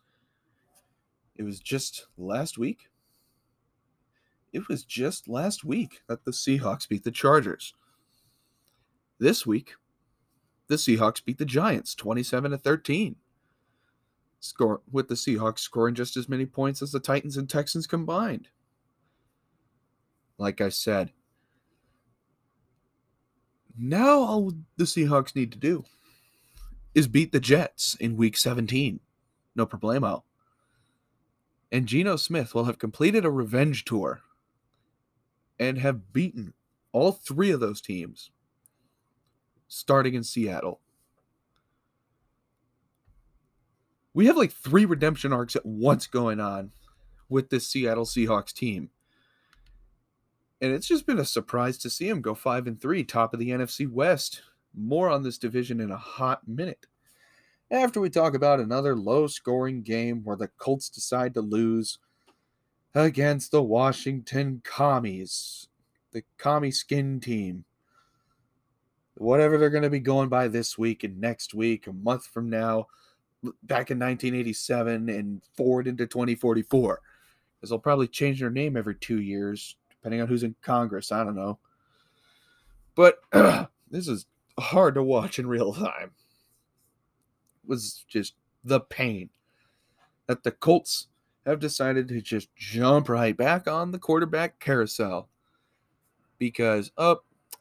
it 1.36 1.44
was 1.44 1.60
just 1.60 2.08
last 2.18 2.58
week. 2.58 2.90
It 4.52 4.68
was 4.68 4.84
just 4.84 5.28
last 5.28 5.64
week 5.64 6.02
that 6.08 6.26
the 6.26 6.32
Seahawks 6.32 6.88
beat 6.88 7.04
the 7.04 7.12
Chargers. 7.12 7.74
This 9.20 9.46
week, 9.46 9.74
the 10.68 10.76
Seahawks 10.76 11.24
beat 11.24 11.40
the 11.40 11.46
Giants 11.46 11.96
27 11.96 12.52
to 12.52 12.58
13. 12.58 13.16
Score 14.40 14.82
with 14.92 15.08
the 15.08 15.16
Seahawks 15.16 15.60
scoring 15.60 15.96
just 15.96 16.18
as 16.18 16.30
many 16.30 16.46
points 16.46 16.82
as 16.82 16.92
the 16.92 17.00
Titans 17.00 17.38
and 17.38 17.50
Texans 17.50 17.88
combined. 17.88 18.50
Like 20.38 20.62
I 20.62 20.70
said, 20.70 21.14
now 23.78 24.20
all 24.20 24.52
the 24.78 24.84
Seahawks 24.84 25.36
need 25.36 25.52
to 25.54 25.58
do 25.58 25.86
is 26.94 27.08
beat 27.08 27.32
the 27.32 27.40
Jets 27.40 27.96
in 27.96 28.18
week 28.18 28.38
17. 28.38 29.00
No 29.56 29.66
problemo 29.66 30.24
and 31.74 31.88
Geno 31.88 32.18
Smith 32.18 32.54
will 32.54 32.66
have 32.66 32.78
completed 32.78 33.26
a 33.26 33.32
revenge 33.32 33.84
tour 33.84 34.22
and 35.60 35.80
have 35.80 36.14
beaten 36.14 36.54
all 36.92 37.12
three 37.12 37.50
of 37.50 37.60
those 37.60 37.82
teams 37.82 38.30
starting 39.68 40.14
in 40.14 40.24
Seattle. 40.24 40.82
We 44.14 44.28
have 44.28 44.38
like 44.38 44.52
three 44.52 44.86
redemption 44.86 45.34
arcs 45.34 45.56
at 45.56 45.66
once 45.66 46.06
going 46.06 46.40
on 46.40 46.72
with 47.28 47.50
this 47.50 47.68
Seattle 47.68 48.06
Seahawks 48.06 48.54
team. 48.54 48.92
And 50.62 50.72
it's 50.72 50.88
just 50.88 51.08
been 51.08 51.18
a 51.18 51.26
surprise 51.26 51.80
to 51.80 51.90
see 51.90 52.08
him 52.08 52.22
go 52.22 52.36
5 52.36 52.68
and 52.68 52.80
3, 52.80 53.04
top 53.04 53.34
of 53.34 53.40
the 53.40 53.50
NFC 53.50 53.90
West. 53.90 54.44
More 54.76 55.10
on 55.10 55.24
this 55.24 55.40
division 55.40 55.80
in 55.80 55.90
a 55.90 55.98
hot 55.98 56.48
minute 56.48 56.86
after 57.74 58.00
we 58.00 58.10
talk 58.10 58.36
about 58.36 58.60
another 58.60 58.96
low 58.96 59.26
scoring 59.26 59.82
game 59.82 60.22
where 60.24 60.38
the 60.38 60.48
Colts 60.60 60.90
decide 60.90 61.34
to 61.34 61.42
lose 61.42 61.98
against 62.94 63.50
the 63.50 63.64
Washington 63.64 64.62
Commies, 64.64 65.68
the 66.12 66.24
Commie 66.38 66.70
Skin 66.70 67.20
team. 67.20 67.66
Whatever 69.16 69.58
they're 69.58 69.72
going 69.72 69.84
to 69.84 69.90
be 69.90 70.00
going 70.00 70.30
by 70.30 70.48
this 70.48 70.78
week 70.78 71.04
and 71.04 71.20
next 71.20 71.56
week, 71.56 71.88
a 71.88 71.94
month 71.94 72.28
from 72.28 72.48
now, 72.48 72.88
back 73.64 73.90
in 73.90 73.98
1987 73.98 75.10
and 75.10 75.42
forward 75.56 75.88
into 75.88 76.06
2044. 76.06 77.02
Because 77.56 77.70
they'll 77.72 77.80
probably 77.80 78.08
change 78.08 78.40
their 78.40 78.52
name 78.52 78.78
every 78.78 78.96
two 78.96 79.20
years, 79.20 79.78
depending 79.90 80.22
on 80.22 80.28
who's 80.28 80.44
in 80.44 80.56
Congress. 80.62 81.12
I 81.12 81.24
don't 81.24 81.36
know. 81.36 81.58
But 82.94 83.20
this 83.90 84.08
is 84.08 84.28
hard 84.60 84.94
to 84.96 85.04
watch 85.04 85.40
in 85.40 85.48
real 85.48 85.74
time 85.74 86.12
was 87.66 88.06
just 88.08 88.34
the 88.64 88.80
pain 88.80 89.30
that 90.28 90.44
the 90.44 90.52
Colts 90.52 91.08
have 91.46 91.60
decided 91.60 92.08
to 92.08 92.22
just 92.22 92.56
jump 92.56 93.10
right 93.10 93.36
back 93.36 93.68
on 93.68 93.92
the 93.92 94.00
quarterback 94.00 94.60
carousel 94.60 95.28
because 96.40 96.92
up 96.98 97.26
oh, 97.26 97.58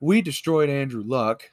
we 0.00 0.20
destroyed 0.20 0.68
Andrew 0.68 1.02
Luck. 1.04 1.50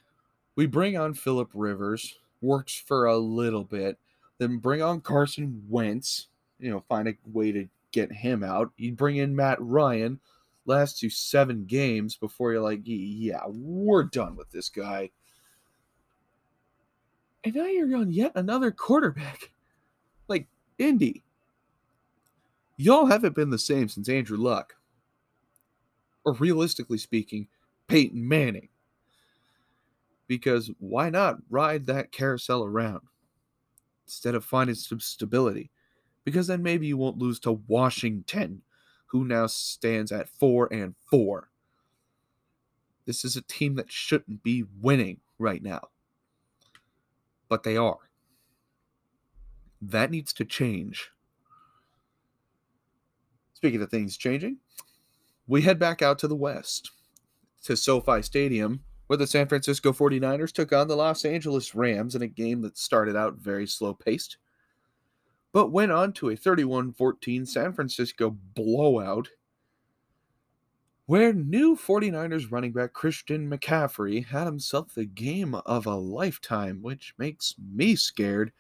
We 0.56 0.66
bring 0.66 0.98
on 0.98 1.14
Philip 1.14 1.50
Rivers, 1.54 2.20
works 2.42 2.76
for 2.76 3.06
a 3.06 3.18
little 3.18 3.64
bit, 3.64 3.98
then 4.40 4.58
bring 4.58 4.82
on 4.82 5.02
Carson 5.02 5.64
Wentz, 5.70 6.28
you 6.60 6.70
know, 6.70 6.84
find 6.90 7.08
a 7.08 7.14
way 7.32 7.52
to 7.54 7.68
get 7.92 8.12
him 8.12 8.44
out. 8.44 8.72
You 8.76 8.92
bring 8.92 9.18
in 9.18 9.36
Matt 9.36 9.58
Ryan, 9.62 10.20
lasts 10.66 11.02
you 11.02 11.10
seven 11.10 11.66
games 11.66 12.18
before 12.18 12.52
you're 12.52 12.62
like, 12.62 12.82
yeah, 12.84 13.42
we're 13.48 14.04
done 14.04 14.36
with 14.36 14.52
this 14.52 14.70
guy. 14.70 15.12
And 17.44 17.56
now 17.56 17.66
you're 17.66 17.96
on 17.98 18.12
yet 18.12 18.34
another 18.36 18.72
quarterback. 18.72 19.52
Like 20.28 20.48
Indy. 20.78 21.24
Y'all 22.78 23.06
haven't 23.06 23.36
been 23.36 23.50
the 23.50 23.60
same 23.60 23.88
since 23.88 24.10
Andrew 24.10 24.38
Luck. 24.38 24.76
Or 26.24 26.34
realistically 26.34 26.98
speaking, 26.98 27.48
Peyton 27.88 28.28
Manning. 28.28 28.70
Because 30.28 30.72
why 30.80 31.10
not 31.10 31.38
ride 31.50 31.88
that 31.88 32.12
carousel 32.12 32.64
around 32.64 33.02
instead 34.06 34.36
of 34.36 34.46
finding 34.46 34.76
some 34.76 35.00
stability? 35.00 35.72
Because 36.24 36.48
then 36.48 36.62
maybe 36.62 36.88
you 36.88 36.98
won't 36.98 37.18
lose 37.18 37.40
to 37.42 37.60
Washington, 37.68 38.62
who 39.08 39.26
now 39.26 39.48
stands 39.48 40.12
at 40.12 40.30
4 40.30 40.72
and 40.72 40.96
4. 41.10 41.50
This 43.06 43.26
is 43.26 43.36
a 43.36 43.42
team 43.42 43.76
that 43.76 43.92
shouldn't 43.92 44.44
be 44.44 44.64
winning 44.80 45.20
right 45.40 45.62
now 45.62 45.90
but 47.52 47.64
they 47.64 47.76
are. 47.76 47.98
That 49.82 50.10
needs 50.10 50.32
to 50.34 50.46
change. 50.46 51.12
Speaking 53.54 53.82
of 53.82 53.92
things 53.92 54.16
changing, 54.16 54.60
we 55.48 55.62
head 55.62 55.78
back 55.78 56.02
out 56.02 56.18
to 56.20 56.30
the 56.30 56.36
west 56.36 56.92
to 57.66 57.76
SoFi 57.76 58.22
Stadium, 58.22 58.86
where 59.08 59.18
the 59.18 59.28
San 59.28 59.50
Francisco 59.50 59.92
49ers 59.92 60.54
took 60.54 60.72
on 60.72 60.88
the 60.88 60.96
Los 60.96 61.26
Angeles 61.26 61.76
Rams 61.76 62.16
in 62.16 62.22
a 62.22 62.28
game 62.28 62.62
that 62.62 62.78
started 62.78 63.18
out 63.18 63.36
very 63.36 63.68
slow 63.68 63.94
paced, 63.94 64.38
but 65.52 65.74
went 65.74 65.92
on 65.92 66.14
to 66.14 66.30
a 66.30 66.38
31 66.38 66.94
14 66.94 67.46
San 67.46 67.74
Francisco 67.74 68.30
blowout 68.30 69.28
where 71.06 71.34
new 71.34 71.76
49ers 71.76 72.52
running 72.52 72.72
back 72.72 72.94
Christian 72.94 73.50
McCaffrey 73.50 74.26
had 74.26 74.46
himself 74.46 74.94
the 74.94 75.06
game 75.06 75.56
of 75.56 75.86
a 75.86 75.96
lifetime, 75.96 76.82
which 76.82 77.14
makes 77.18 77.56
me 77.74 77.96
scared 77.96 78.52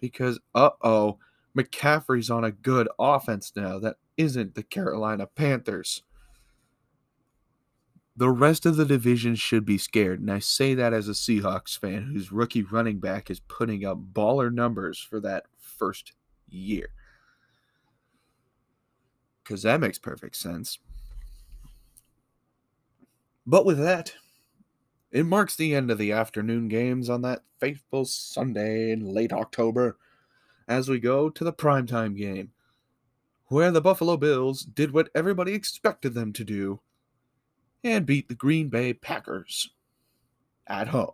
because, 0.00 0.38
uh 0.54 0.70
oh, 0.82 1.18
McCaffrey's 1.56 2.30
on 2.30 2.44
a 2.44 2.50
good 2.52 2.88
offense 2.98 3.52
now 3.54 3.78
that 3.78 3.96
isn't 4.16 4.54
the 4.54 4.62
Carolina 4.62 5.26
Panthers. 5.26 6.02
The 8.16 8.30
rest 8.30 8.64
of 8.64 8.76
the 8.76 8.84
division 8.84 9.34
should 9.34 9.64
be 9.64 9.76
scared, 9.76 10.20
and 10.20 10.30
I 10.30 10.38
say 10.38 10.74
that 10.74 10.92
as 10.92 11.08
a 11.08 11.12
Seahawks 11.12 11.76
fan 11.76 12.02
whose 12.02 12.30
rookie 12.30 12.62
running 12.62 13.00
back 13.00 13.28
is 13.28 13.40
putting 13.40 13.84
up 13.84 13.98
baller 14.12 14.52
numbers 14.52 15.00
for 15.00 15.18
that 15.20 15.46
first 15.58 16.12
year. 16.48 16.90
Because 19.42 19.62
that 19.62 19.80
makes 19.80 19.98
perfect 19.98 20.36
sense. 20.36 20.78
But 23.46 23.66
with 23.66 23.78
that, 23.78 24.14
it 25.10 25.26
marks 25.26 25.54
the 25.54 25.74
end 25.74 25.90
of 25.90 25.98
the 25.98 26.12
afternoon 26.12 26.68
games 26.68 27.08
on 27.10 27.22
that 27.22 27.42
faithful 27.60 28.04
Sunday 28.04 28.90
in 28.90 29.04
late 29.04 29.32
October 29.32 29.98
as 30.66 30.88
we 30.88 30.98
go 30.98 31.28
to 31.28 31.44
the 31.44 31.52
primetime 31.52 32.16
game, 32.16 32.52
where 33.46 33.70
the 33.70 33.80
Buffalo 33.80 34.16
Bills 34.16 34.62
did 34.62 34.92
what 34.92 35.10
everybody 35.14 35.52
expected 35.52 36.14
them 36.14 36.32
to 36.32 36.44
do 36.44 36.80
and 37.82 38.06
beat 38.06 38.28
the 38.28 38.34
Green 38.34 38.68
Bay 38.68 38.94
Packers 38.94 39.70
at 40.66 40.88
home. 40.88 41.12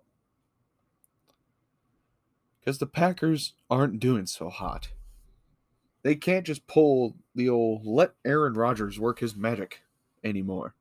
Because 2.60 2.78
the 2.78 2.86
Packers 2.86 3.54
aren't 3.68 3.98
doing 3.98 4.26
so 4.26 4.48
hot. 4.48 4.90
They 6.02 6.14
can't 6.14 6.46
just 6.46 6.66
pull 6.66 7.16
the 7.34 7.48
old 7.48 7.84
let 7.84 8.14
Aaron 8.24 8.54
Rodgers 8.54 9.00
work 9.00 9.18
his 9.18 9.34
magic 9.34 9.82
anymore. 10.22 10.74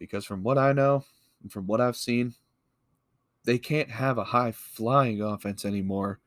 Because 0.00 0.24
from 0.24 0.42
what 0.42 0.58
I 0.58 0.72
know 0.72 1.04
and 1.42 1.52
from 1.52 1.66
what 1.66 1.80
I've 1.80 1.96
seen, 1.96 2.34
they 3.44 3.58
can't 3.58 3.90
have 3.90 4.18
a 4.18 4.24
high 4.24 4.50
flying 4.50 5.22
offense 5.22 5.64
anymore. 5.64 6.18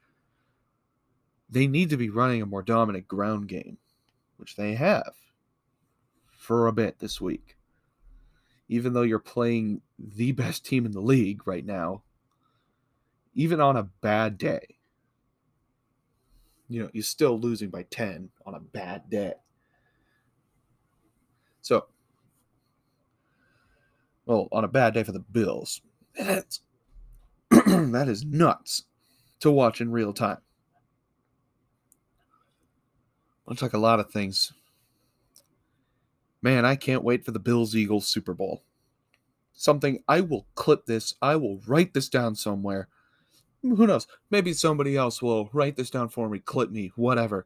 They 1.49 1.67
need 1.67 1.89
to 1.89 1.97
be 1.97 2.09
running 2.09 2.41
a 2.41 2.45
more 2.45 2.61
dominant 2.61 3.07
ground 3.07 3.47
game, 3.47 3.79
which 4.37 4.55
they 4.55 4.75
have 4.75 5.13
for 6.37 6.67
a 6.67 6.71
bit 6.71 6.99
this 6.99 7.19
week. 7.19 7.57
Even 8.69 8.93
though 8.93 9.01
you're 9.01 9.19
playing 9.19 9.81
the 9.97 10.31
best 10.31 10.65
team 10.65 10.85
in 10.85 10.91
the 10.91 11.01
league 11.01 11.45
right 11.47 11.65
now, 11.65 12.03
even 13.33 13.59
on 13.59 13.75
a 13.75 13.83
bad 13.83 14.37
day, 14.37 14.77
you 16.69 16.81
know, 16.81 16.89
you're 16.93 17.03
still 17.03 17.39
losing 17.39 17.69
by 17.69 17.83
10 17.83 18.29
on 18.45 18.53
a 18.53 18.59
bad 18.59 19.09
day. 19.09 19.33
So, 21.61 21.87
well, 24.25 24.47
on 24.51 24.63
a 24.63 24.69
bad 24.69 24.93
day 24.93 25.03
for 25.03 25.11
the 25.11 25.19
Bills. 25.19 25.81
That's 26.17 26.61
that 27.49 28.07
is 28.07 28.23
nuts 28.25 28.83
to 29.39 29.51
watch 29.51 29.81
in 29.81 29.91
real 29.91 30.13
time. 30.13 30.37
Looks 33.45 33.61
like 33.61 33.73
a 33.73 33.79
lot 33.79 33.99
of 33.99 34.09
things. 34.09 34.53
Man, 36.41 36.65
I 36.65 36.75
can't 36.75 37.03
wait 37.03 37.25
for 37.25 37.31
the 37.31 37.39
Bills 37.39 37.75
Eagles 37.75 38.07
Super 38.07 38.33
Bowl. 38.33 38.63
Something 39.53 40.03
I 40.07 40.21
will 40.21 40.47
clip 40.55 40.85
this, 40.85 41.15
I 41.21 41.35
will 41.35 41.59
write 41.67 41.93
this 41.93 42.09
down 42.09 42.35
somewhere. 42.35 42.87
Who 43.61 43.87
knows? 43.87 44.07
Maybe 44.29 44.51
somebody 44.53 44.97
else 44.97 45.21
will 45.21 45.49
write 45.53 45.77
this 45.77 45.89
down 45.89 46.09
for 46.09 46.27
me, 46.27 46.39
clip 46.39 46.69
me, 46.71 46.91
whatever. 46.95 47.45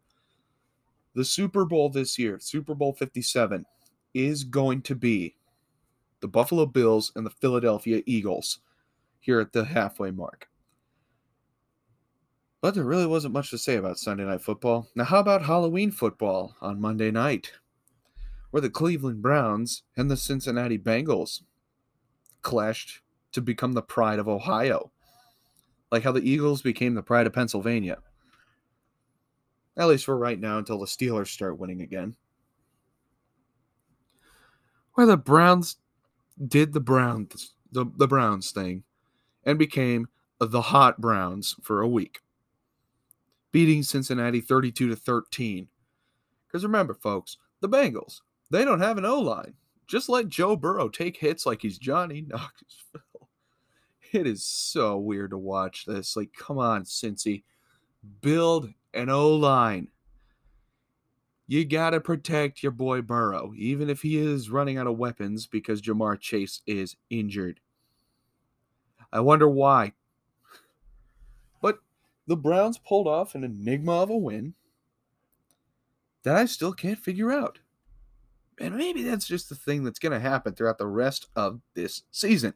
The 1.13 1.25
Super 1.25 1.65
Bowl 1.65 1.89
this 1.89 2.17
year, 2.17 2.39
Super 2.39 2.74
Bowl 2.74 2.93
57, 2.93 3.65
is 4.13 4.43
going 4.43 4.81
to 4.84 4.96
be 4.96 5.36
the 6.19 6.27
Buffalo 6.27 6.65
Bills 6.65 7.12
and 7.15 7.25
the 7.25 7.31
Philadelphia 7.31 8.01
Eagles 8.05 8.59
here 9.19 9.39
at 9.39 9.53
the 9.53 9.65
halfway 9.65 10.12
mark. 10.12 10.47
But 12.62 12.74
there 12.74 12.83
really 12.83 13.05
wasn't 13.05 13.34
much 13.34 13.49
to 13.51 13.58
say 13.58 13.75
about 13.75 13.99
Sunday 13.99 14.25
Night 14.25 14.41
Football. 14.41 14.89
Now, 14.95 15.03
how 15.03 15.19
about 15.19 15.43
Halloween 15.43 15.91
football 15.91 16.56
on 16.60 16.82
Monday 16.82 17.12
night, 17.12 17.51
where 18.51 18.62
the 18.62 18.69
Cleveland 18.69 19.21
Browns 19.21 19.84
and 19.95 20.10
the 20.10 20.17
Cincinnati 20.17 20.80
Bengals 20.80 21.43
clashed 22.41 23.01
to 23.34 23.41
become 23.41 23.73
the 23.73 23.82
pride 23.82 24.19
of 24.19 24.27
Ohio, 24.27 24.91
like 25.91 26.03
how 26.03 26.12
the 26.12 26.27
Eagles 26.27 26.62
became 26.62 26.95
the 26.95 27.03
pride 27.03 27.27
of 27.27 27.34
Pennsylvania. 27.34 27.99
At 29.77 29.88
least 29.88 30.06
for 30.06 30.17
right 30.17 30.39
now, 30.39 30.58
until 30.58 30.80
the 30.80 30.88
Steelers 30.88 31.27
start 31.27 31.60
winning 31.60 31.82
again. 31.82 32.15
Where 34.93 35.06
the 35.06 35.17
Browns 35.17 35.77
did 36.45 36.73
the 36.73 36.80
Browns 36.80 37.54
the, 37.71 37.86
the 37.97 38.08
Browns 38.08 38.52
thing 38.52 38.84
and 39.43 39.60
became 39.60 40.08
the 40.39 40.62
Hot 40.62 41.02
Browns 41.02 41.56
for 41.62 41.82
a 41.82 41.88
week, 41.88 42.19
beating 43.52 43.84
Cincinnati 43.84 44.41
32 44.41 44.89
to 44.89 44.95
13. 44.95 45.67
Because 46.47 46.63
remember, 46.63 46.93
folks, 46.93 47.38
the 47.60 47.69
Bengals, 47.69 48.21
they 48.50 48.63
don't 48.63 48.82
have 48.82 48.97
an 48.97 49.06
O 49.06 49.19
line. 49.19 49.54
Just 49.88 50.10
let 50.10 50.28
Joe 50.28 50.56
Burrow 50.56 50.89
take 50.89 51.17
hits 51.17 51.45
like 51.45 51.62
he's 51.62 51.78
Johnny 51.78 52.21
Knoxville. 52.28 53.30
It 54.13 54.28
is 54.28 54.45
so 54.45 54.97
weird 54.97 55.32
to 55.32 55.38
watch 55.38 55.86
this. 55.86 56.15
Like, 56.15 56.32
come 56.34 56.58
on, 56.58 56.84
Cincy. 56.84 57.43
Build 58.21 58.69
an 58.93 59.10
O 59.10 59.36
line 59.36 59.89
you 61.47 61.63
got 61.63 61.91
to 61.91 62.01
protect 62.01 62.62
your 62.62 62.73
boy 62.73 63.01
Burrow, 63.01 63.53
even 63.55 63.89
if 63.89 64.01
he 64.01 64.17
is 64.17 64.49
running 64.49 64.77
out 64.77 64.88
of 64.88 64.97
weapons 64.97 65.47
because 65.47 65.81
Jamar 65.81 66.19
Chase 66.19 66.62
is 66.67 66.97
injured. 67.10 67.62
I 69.13 69.21
wonder 69.21 69.47
why. 69.47 69.93
But 71.62 71.79
the 72.27 72.36
Browns 72.36 72.77
pulled 72.77 73.07
off 73.07 73.33
an 73.33 73.45
enigma 73.45 73.93
of 73.93 74.10
a 74.10 74.17
win 74.17 74.53
that 76.23 76.36
I 76.36 76.45
still 76.45 76.73
can't 76.73 76.99
figure 76.99 77.31
out. 77.31 77.60
And 78.60 78.75
maybe 78.75 79.03
that's 79.03 79.27
just 79.27 79.47
the 79.47 79.55
thing 79.55 79.83
that's 79.83 79.99
going 79.99 80.12
to 80.12 80.19
happen 80.19 80.53
throughout 80.53 80.79
the 80.79 80.88
rest 80.88 81.27
of 81.36 81.62
this 81.73 82.03
season. 82.12 82.53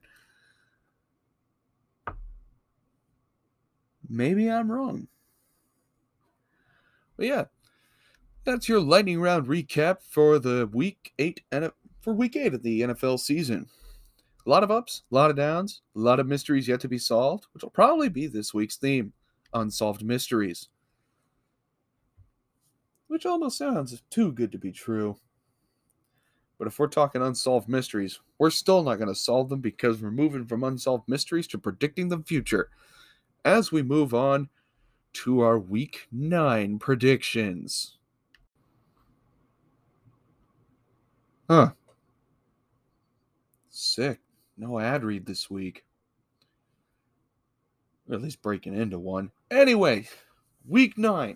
Maybe 4.10 4.52
I'm 4.52 4.70
wrong. 4.70 5.08
But 7.16 7.28
yeah, 7.28 7.46
that's 8.44 8.68
your 8.68 8.80
lightning 8.80 9.22
round 9.22 9.48
recap 9.48 9.98
for 10.02 10.40
the 10.40 10.68
week 10.74 11.14
eight 11.20 11.42
and 11.52 11.72
for 12.02 12.14
week 12.14 12.36
eight 12.36 12.54
of 12.54 12.64
the 12.64 12.82
NFL 12.82 13.20
season. 13.20 13.68
A 14.46 14.50
lot 14.50 14.64
of 14.64 14.72
ups, 14.72 15.04
a 15.12 15.16
lot 15.16 15.30
of 15.30 15.36
downs, 15.36 15.82
a 15.96 16.00
lot 16.00 16.20
of 16.20 16.28
mysteries 16.28 16.68
yet 16.68 16.80
to 16.80 16.88
be 16.88 16.98
solved, 16.98 17.46
which 17.54 17.64
will 17.64 17.70
probably 17.70 18.10
be 18.10 18.26
this 18.26 18.54
week's 18.54 18.78
theme 18.78 19.14
unsolved 19.54 20.04
mysteries. 20.04 20.70
Which 23.08 23.26
almost 23.26 23.58
sounds 23.58 24.02
too 24.10 24.32
good 24.32 24.52
to 24.54 24.58
be 24.58 24.72
true. 24.72 25.18
But 26.58 26.68
if 26.68 26.80
we're 26.80 26.88
talking 26.88 27.22
unsolved 27.22 27.68
mysteries, 27.68 28.20
we're 28.40 28.50
still 28.50 28.84
not 28.84 28.96
going 28.96 29.08
to 29.08 29.16
solve 29.16 29.50
them 29.50 29.62
because 29.62 30.02
we're 30.02 30.12
moving 30.12 30.46
from 30.46 30.64
unsolved 30.64 31.08
mysteries 31.08 31.48
to 31.48 31.58
predicting 31.58 32.10
the 32.10 32.20
future 32.20 32.70
as 33.44 33.72
we 33.72 33.84
move 33.84 34.14
on 34.14 34.50
to 35.14 35.42
our 35.42 35.60
week 35.60 36.08
nine 36.12 36.80
predictions. 36.80 37.98
Huh. 41.52 41.72
Sick. 43.70 44.22
No 44.58 44.80
ad 44.80 45.04
read 45.04 45.26
this 45.26 45.50
week. 45.50 45.84
Or 48.08 48.16
at 48.16 48.22
least 48.22 48.42
breaking 48.42 48.74
into 48.74 48.98
one. 48.98 49.32
Anyway, 49.52 50.08
week 50.66 50.98
nine. 50.98 51.36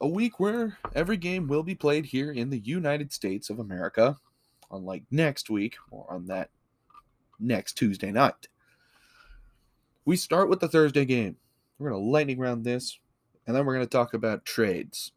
A 0.00 0.08
week 0.08 0.40
where 0.40 0.76
every 0.96 1.16
game 1.16 1.46
will 1.46 1.62
be 1.62 1.76
played 1.76 2.04
here 2.04 2.32
in 2.32 2.50
the 2.50 2.58
United 2.58 3.12
States 3.12 3.48
of 3.48 3.60
America, 3.60 4.16
unlike 4.72 5.04
next 5.12 5.48
week 5.48 5.76
or 5.92 6.04
on 6.12 6.26
that 6.26 6.50
next 7.38 7.74
Tuesday 7.74 8.10
night. 8.10 8.48
We 10.04 10.16
start 10.16 10.48
with 10.48 10.58
the 10.58 10.68
Thursday 10.68 11.04
game. 11.04 11.36
We're 11.78 11.90
going 11.90 12.02
to 12.02 12.10
lightning 12.10 12.40
round 12.40 12.64
this, 12.64 12.98
and 13.46 13.54
then 13.54 13.64
we're 13.64 13.74
going 13.74 13.86
to 13.86 13.88
talk 13.88 14.14
about 14.14 14.44
trades 14.44 15.12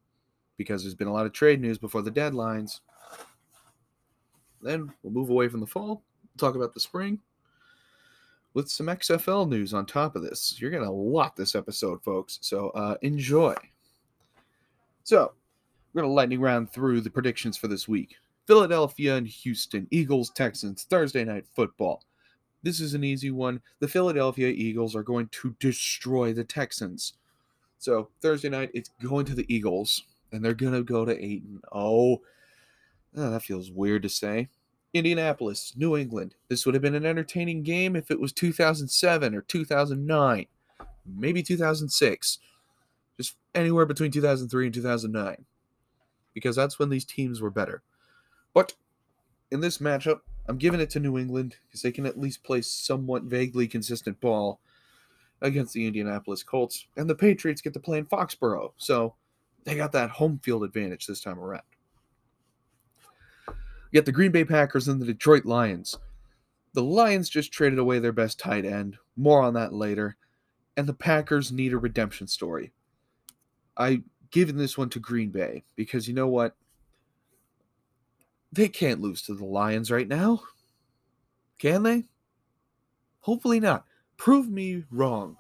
because 0.57 0.83
there's 0.83 0.95
been 0.95 1.07
a 1.07 1.13
lot 1.13 1.25
of 1.25 1.33
trade 1.33 1.61
news 1.61 1.77
before 1.77 2.01
the 2.01 2.11
deadlines. 2.11 2.79
Then 4.61 4.91
we'll 5.01 5.13
move 5.13 5.29
away 5.29 5.47
from 5.47 5.59
the 5.59 5.67
fall, 5.67 6.03
talk 6.37 6.55
about 6.55 6.73
the 6.73 6.79
spring 6.79 7.19
with 8.53 8.69
some 8.69 8.87
XFL 8.87 9.47
news 9.47 9.73
on 9.73 9.85
top 9.85 10.15
of 10.15 10.23
this. 10.23 10.59
You're 10.59 10.71
going 10.71 10.83
to 10.83 10.91
lot 10.91 11.35
this 11.35 11.55
episode, 11.55 12.03
folks. 12.03 12.39
So 12.41 12.69
uh, 12.71 12.95
enjoy. 13.01 13.55
So 15.03 15.33
we're 15.93 16.01
going 16.01 16.09
to 16.09 16.13
lightning 16.13 16.41
round 16.41 16.71
through 16.71 17.01
the 17.01 17.09
predictions 17.09 17.57
for 17.57 17.67
this 17.67 17.87
week. 17.87 18.15
Philadelphia 18.47 19.15
and 19.15 19.27
Houston, 19.27 19.87
Eagles, 19.91 20.29
Texans, 20.31 20.83
Thursday 20.83 21.23
night 21.23 21.45
football. 21.55 22.03
This 22.63 22.79
is 22.79 22.93
an 22.93 23.03
easy 23.03 23.31
one. 23.31 23.61
The 23.79 23.87
Philadelphia 23.87 24.49
Eagles 24.49 24.95
are 24.95 25.03
going 25.03 25.27
to 25.29 25.55
destroy 25.59 26.33
the 26.33 26.43
Texans. 26.43 27.13
So 27.79 28.09
Thursday 28.21 28.49
night, 28.49 28.69
it's 28.73 28.91
going 29.01 29.25
to 29.25 29.33
the 29.33 29.45
Eagles 29.53 30.03
and 30.31 30.43
they're 30.43 30.53
gonna 30.53 30.83
go 30.83 31.05
to 31.05 31.23
eight 31.23 31.43
and 31.43 31.61
oh, 31.71 32.21
Oh, 33.15 33.31
that 33.31 33.43
feels 33.43 33.71
weird 33.71 34.03
to 34.03 34.09
say. 34.09 34.49
Indianapolis, 34.93 35.73
New 35.75 35.97
England. 35.97 36.35
This 36.49 36.65
would 36.65 36.75
have 36.75 36.81
been 36.81 36.95
an 36.95 37.05
entertaining 37.05 37.63
game 37.63 37.95
if 37.95 38.11
it 38.11 38.19
was 38.19 38.31
2007 38.33 39.35
or 39.35 39.41
2009, 39.41 40.45
maybe 41.05 41.43
2006. 41.43 42.39
Just 43.17 43.35
anywhere 43.53 43.85
between 43.85 44.11
2003 44.11 44.65
and 44.65 44.73
2009. 44.73 45.45
Because 46.33 46.55
that's 46.55 46.79
when 46.79 46.89
these 46.89 47.05
teams 47.05 47.41
were 47.41 47.49
better. 47.49 47.83
But 48.53 48.73
in 49.51 49.59
this 49.59 49.79
matchup, 49.79 50.21
I'm 50.47 50.57
giving 50.57 50.79
it 50.79 50.89
to 50.91 50.99
New 50.99 51.17
England 51.17 51.57
because 51.67 51.81
they 51.81 51.91
can 51.91 52.05
at 52.05 52.19
least 52.19 52.43
play 52.43 52.61
somewhat 52.61 53.23
vaguely 53.23 53.67
consistent 53.67 54.19
ball 54.19 54.59
against 55.41 55.73
the 55.73 55.85
Indianapolis 55.85 56.43
Colts. 56.43 56.87
And 56.97 57.09
the 57.09 57.15
Patriots 57.15 57.61
get 57.61 57.73
to 57.73 57.79
play 57.79 57.97
in 57.97 58.05
Foxborough. 58.05 58.71
So 58.77 59.15
they 59.63 59.76
got 59.76 59.91
that 59.91 60.10
home 60.10 60.39
field 60.43 60.63
advantage 60.63 61.06
this 61.08 61.21
time 61.21 61.39
around. 61.39 61.62
Yet 63.91 64.06
the 64.06 64.12
Green 64.12 64.32
Bay 64.32 64.45
Packers 64.45 64.88
and 64.88 65.02
the 65.02 65.06
Detroit 65.06 65.45
Lions. 65.45 65.97
The 66.74 66.84
Lions 66.84 67.30
just 67.30 67.52
traded 67.52 67.80
away 67.80 68.00
their 68.00 68.13
best 68.13 68.39
tight 68.39 68.65
end. 68.65 68.97
More 69.17 69.41
on 69.41 69.54
that 69.56 69.74
later. 69.74 70.15
And 70.78 70.88
the 70.88 70.93
Packers 70.93 71.52
need 71.52 71.74
a 71.74 71.78
redemption 71.78 72.28
story. 72.28 72.71
I 73.76 74.02
given 74.32 74.58
this 74.58 74.78
one 74.78 74.89
to 74.89 75.00
Green 75.00 75.30
Bay 75.30 75.63
because 75.76 76.08
you 76.08 76.13
know 76.13 76.28
what? 76.28 76.56
They 78.54 78.69
can't 78.69 79.02
lose 79.02 79.21
to 79.24 79.34
the 79.34 79.45
Lions 79.45 79.91
right 79.91 80.08
now. 80.08 80.41
Can 81.58 81.84
they? 81.84 82.06
Hopefully 83.19 83.60
not. 83.60 83.86
Prove 84.17 84.50
me 84.50 84.84
wrong, 84.91 85.38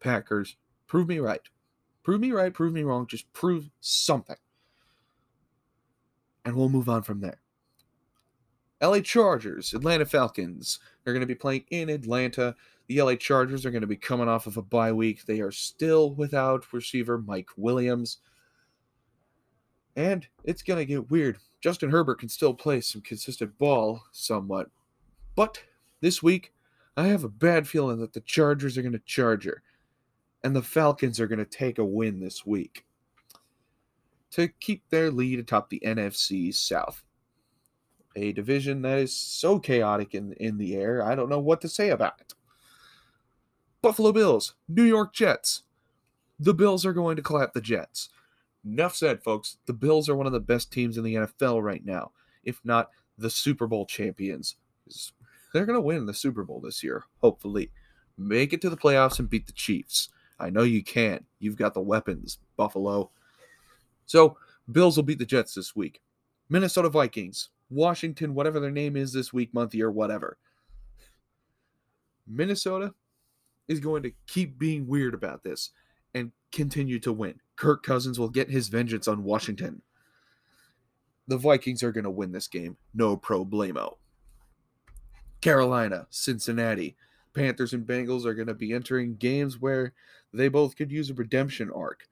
Packers. 0.00 0.56
Prove 0.86 1.08
me 1.08 1.18
right. 1.18 1.42
Prove 2.06 2.20
me 2.20 2.30
right, 2.30 2.54
prove 2.54 2.72
me 2.72 2.84
wrong. 2.84 3.04
Just 3.08 3.32
prove 3.32 3.68
something. 3.80 4.36
And 6.44 6.54
we'll 6.54 6.68
move 6.68 6.88
on 6.88 7.02
from 7.02 7.20
there. 7.20 7.40
LA 8.80 9.00
Chargers, 9.00 9.74
Atlanta 9.74 10.06
Falcons. 10.06 10.78
They're 11.02 11.12
going 11.12 11.22
to 11.22 11.26
be 11.26 11.34
playing 11.34 11.64
in 11.70 11.88
Atlanta. 11.88 12.54
The 12.86 13.02
LA 13.02 13.16
Chargers 13.16 13.66
are 13.66 13.72
going 13.72 13.80
to 13.80 13.88
be 13.88 13.96
coming 13.96 14.28
off 14.28 14.46
of 14.46 14.56
a 14.56 14.62
bye 14.62 14.92
week. 14.92 15.26
They 15.26 15.40
are 15.40 15.50
still 15.50 16.12
without 16.12 16.72
receiver 16.72 17.18
Mike 17.18 17.48
Williams. 17.56 18.18
And 19.96 20.28
it's 20.44 20.62
going 20.62 20.78
to 20.78 20.86
get 20.86 21.10
weird. 21.10 21.38
Justin 21.60 21.90
Herbert 21.90 22.20
can 22.20 22.28
still 22.28 22.54
play 22.54 22.82
some 22.82 23.00
consistent 23.00 23.58
ball 23.58 24.04
somewhat. 24.12 24.70
But 25.34 25.60
this 26.00 26.22
week, 26.22 26.52
I 26.96 27.08
have 27.08 27.24
a 27.24 27.28
bad 27.28 27.66
feeling 27.66 27.98
that 27.98 28.12
the 28.12 28.20
Chargers 28.20 28.78
are 28.78 28.82
going 28.82 28.92
to 28.92 29.00
charger. 29.00 29.64
And 30.44 30.54
the 30.54 30.62
Falcons 30.62 31.18
are 31.18 31.26
going 31.26 31.38
to 31.38 31.44
take 31.44 31.78
a 31.78 31.84
win 31.84 32.20
this 32.20 32.46
week 32.46 32.84
to 34.32 34.48
keep 34.48 34.88
their 34.90 35.10
lead 35.10 35.38
atop 35.38 35.70
the 35.70 35.82
NFC 35.84 36.54
South 36.54 37.02
a 38.16 38.32
division 38.32 38.82
that 38.82 38.98
is 38.98 39.14
so 39.14 39.58
chaotic 39.58 40.14
in, 40.14 40.32
in 40.34 40.56
the 40.56 40.74
air. 40.74 41.04
I 41.04 41.14
don't 41.14 41.28
know 41.28 41.38
what 41.38 41.60
to 41.60 41.68
say 41.68 41.90
about 41.90 42.14
it. 42.20 42.34
Buffalo 43.82 44.10
Bills, 44.10 44.54
New 44.68 44.82
York 44.82 45.14
Jets. 45.14 45.62
The 46.40 46.54
Bills 46.54 46.84
are 46.84 46.94
going 46.94 47.16
to 47.16 47.22
clap 47.22 47.52
the 47.52 47.60
Jets. 47.60 48.08
Enough 48.64 48.96
said, 48.96 49.22
folks. 49.22 49.58
The 49.66 49.72
Bills 49.72 50.08
are 50.08 50.16
one 50.16 50.26
of 50.26 50.32
the 50.32 50.40
best 50.40 50.72
teams 50.72 50.96
in 50.96 51.04
the 51.04 51.14
NFL 51.14 51.62
right 51.62 51.84
now, 51.84 52.10
if 52.42 52.60
not 52.64 52.90
the 53.16 53.30
Super 53.30 53.66
Bowl 53.66 53.86
champions. 53.86 54.56
They're 55.52 55.66
going 55.66 55.78
to 55.78 55.80
win 55.80 56.06
the 56.06 56.14
Super 56.14 56.42
Bowl 56.42 56.60
this 56.60 56.82
year, 56.82 57.04
hopefully. 57.22 57.70
Make 58.18 58.52
it 58.52 58.60
to 58.62 58.70
the 58.70 58.76
playoffs 58.76 59.18
and 59.18 59.30
beat 59.30 59.46
the 59.46 59.52
Chiefs. 59.52 60.08
I 60.38 60.50
know 60.50 60.62
you 60.62 60.82
can. 60.82 61.24
You've 61.38 61.56
got 61.56 61.74
the 61.74 61.80
weapons, 61.80 62.38
Buffalo. 62.56 63.10
So, 64.06 64.36
Bills 64.70 64.96
will 64.96 65.04
beat 65.04 65.18
the 65.18 65.26
Jets 65.26 65.54
this 65.54 65.74
week. 65.74 66.00
Minnesota 66.48 66.88
Vikings. 66.88 67.50
Washington, 67.68 68.34
whatever 68.34 68.60
their 68.60 68.70
name 68.70 68.96
is 68.96 69.12
this 69.12 69.32
week, 69.32 69.52
month, 69.52 69.74
year, 69.74 69.90
whatever. 69.90 70.38
Minnesota 72.26 72.94
is 73.68 73.80
going 73.80 74.02
to 74.04 74.12
keep 74.26 74.58
being 74.58 74.86
weird 74.86 75.14
about 75.14 75.42
this 75.42 75.70
and 76.14 76.32
continue 76.52 76.98
to 77.00 77.12
win. 77.12 77.40
Kirk 77.56 77.82
Cousins 77.82 78.18
will 78.18 78.28
get 78.28 78.50
his 78.50 78.68
vengeance 78.68 79.08
on 79.08 79.24
Washington. 79.24 79.82
The 81.26 81.38
Vikings 81.38 81.82
are 81.82 81.92
going 81.92 82.04
to 82.04 82.10
win 82.10 82.30
this 82.30 82.46
game, 82.46 82.76
no 82.94 83.16
problemo. 83.16 83.96
Carolina, 85.40 86.06
Cincinnati. 86.10 86.96
Panthers 87.36 87.74
and 87.74 87.86
Bengals 87.86 88.24
are 88.24 88.34
going 88.34 88.48
to 88.48 88.54
be 88.54 88.72
entering 88.72 89.16
games 89.16 89.60
where 89.60 89.92
they 90.32 90.48
both 90.48 90.74
could 90.74 90.90
use 90.90 91.10
a 91.10 91.14
redemption 91.14 91.70
arc. 91.70 92.08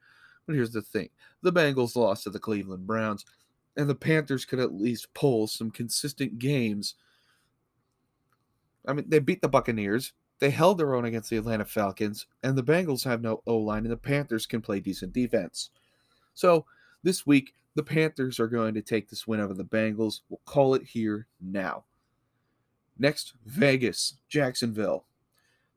But 0.47 0.55
here's 0.55 0.73
the 0.73 0.83
thing 0.83 1.09
the 1.43 1.53
Bengals 1.53 1.97
lost 1.97 2.25
to 2.25 2.31
the 2.31 2.39
Cleveland 2.39 2.87
Browns 2.87 3.25
and 3.77 3.89
the 3.89 3.95
Panthers 3.95 4.45
could 4.45 4.61
at 4.61 4.75
least 4.75 5.13
pull 5.15 5.47
some 5.47 5.71
consistent 5.71 6.39
games. 6.39 6.95
I 8.87 8.93
mean, 8.93 9.07
they 9.09 9.19
beat 9.19 9.43
the 9.43 9.49
Buccaneers. 9.49 10.13
They 10.41 10.51
held 10.51 10.79
their 10.79 10.95
own 10.95 11.07
against 11.07 11.31
the 11.31 11.39
Atlanta 11.39 11.65
Falcons, 11.65 12.27
and 12.43 12.57
the 12.57 12.63
Bengals 12.63 13.05
have 13.05 13.23
no 13.23 13.43
O 13.47 13.57
line, 13.57 13.85
and 13.85 13.93
the 13.93 13.97
Panthers 13.97 14.47
can 14.47 14.61
play 14.61 14.81
decent 14.81 15.13
defense. 15.13 15.71
So 16.35 16.67
this 17.03 17.27
week, 17.27 17.55
the 17.75 17.83
Panthers 17.83 18.39
are 18.39 18.47
going 18.47 18.75
to 18.75 18.83
take 18.83 19.09
this 19.09 19.27
win 19.27 19.41
over 19.41 19.55
the 19.55 19.65
Bengals. 19.65 20.21
We'll 20.29 20.41
call 20.45 20.75
it 20.75 20.83
here 20.83 21.27
now. 21.41 21.85
Next, 22.99 23.35
Vegas, 23.47 24.15
Jacksonville. 24.29 25.07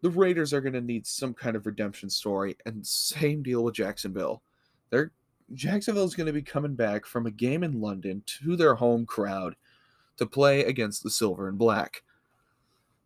The 0.02 0.10
Raiders 0.12 0.54
are 0.54 0.62
going 0.62 0.74
to 0.74 0.82
need 0.82 1.08
some 1.08 1.34
kind 1.34 1.56
of 1.56 1.66
redemption 1.66 2.10
story, 2.10 2.56
and 2.66 2.86
same 2.86 3.42
deal 3.42 3.64
with 3.64 3.76
Jacksonville. 3.76 4.42
They're 4.90 5.12
Jacksonville 5.54 6.04
is 6.04 6.16
going 6.16 6.28
to 6.28 6.34
be 6.34 6.42
coming 6.42 6.76
back 6.76 7.06
from 7.06 7.26
a 7.26 7.32
game 7.32 7.64
in 7.64 7.80
London 7.80 8.22
to 8.26 8.58
their 8.58 8.76
home 8.76 9.06
crowd 9.06 9.56
to 10.18 10.26
play 10.26 10.66
against 10.66 11.04
the 11.04 11.10
Silver 11.10 11.48
and 11.48 11.58
Black. 11.58 12.04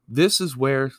This 0.08 0.42
is 0.42 0.58
where 0.58 0.92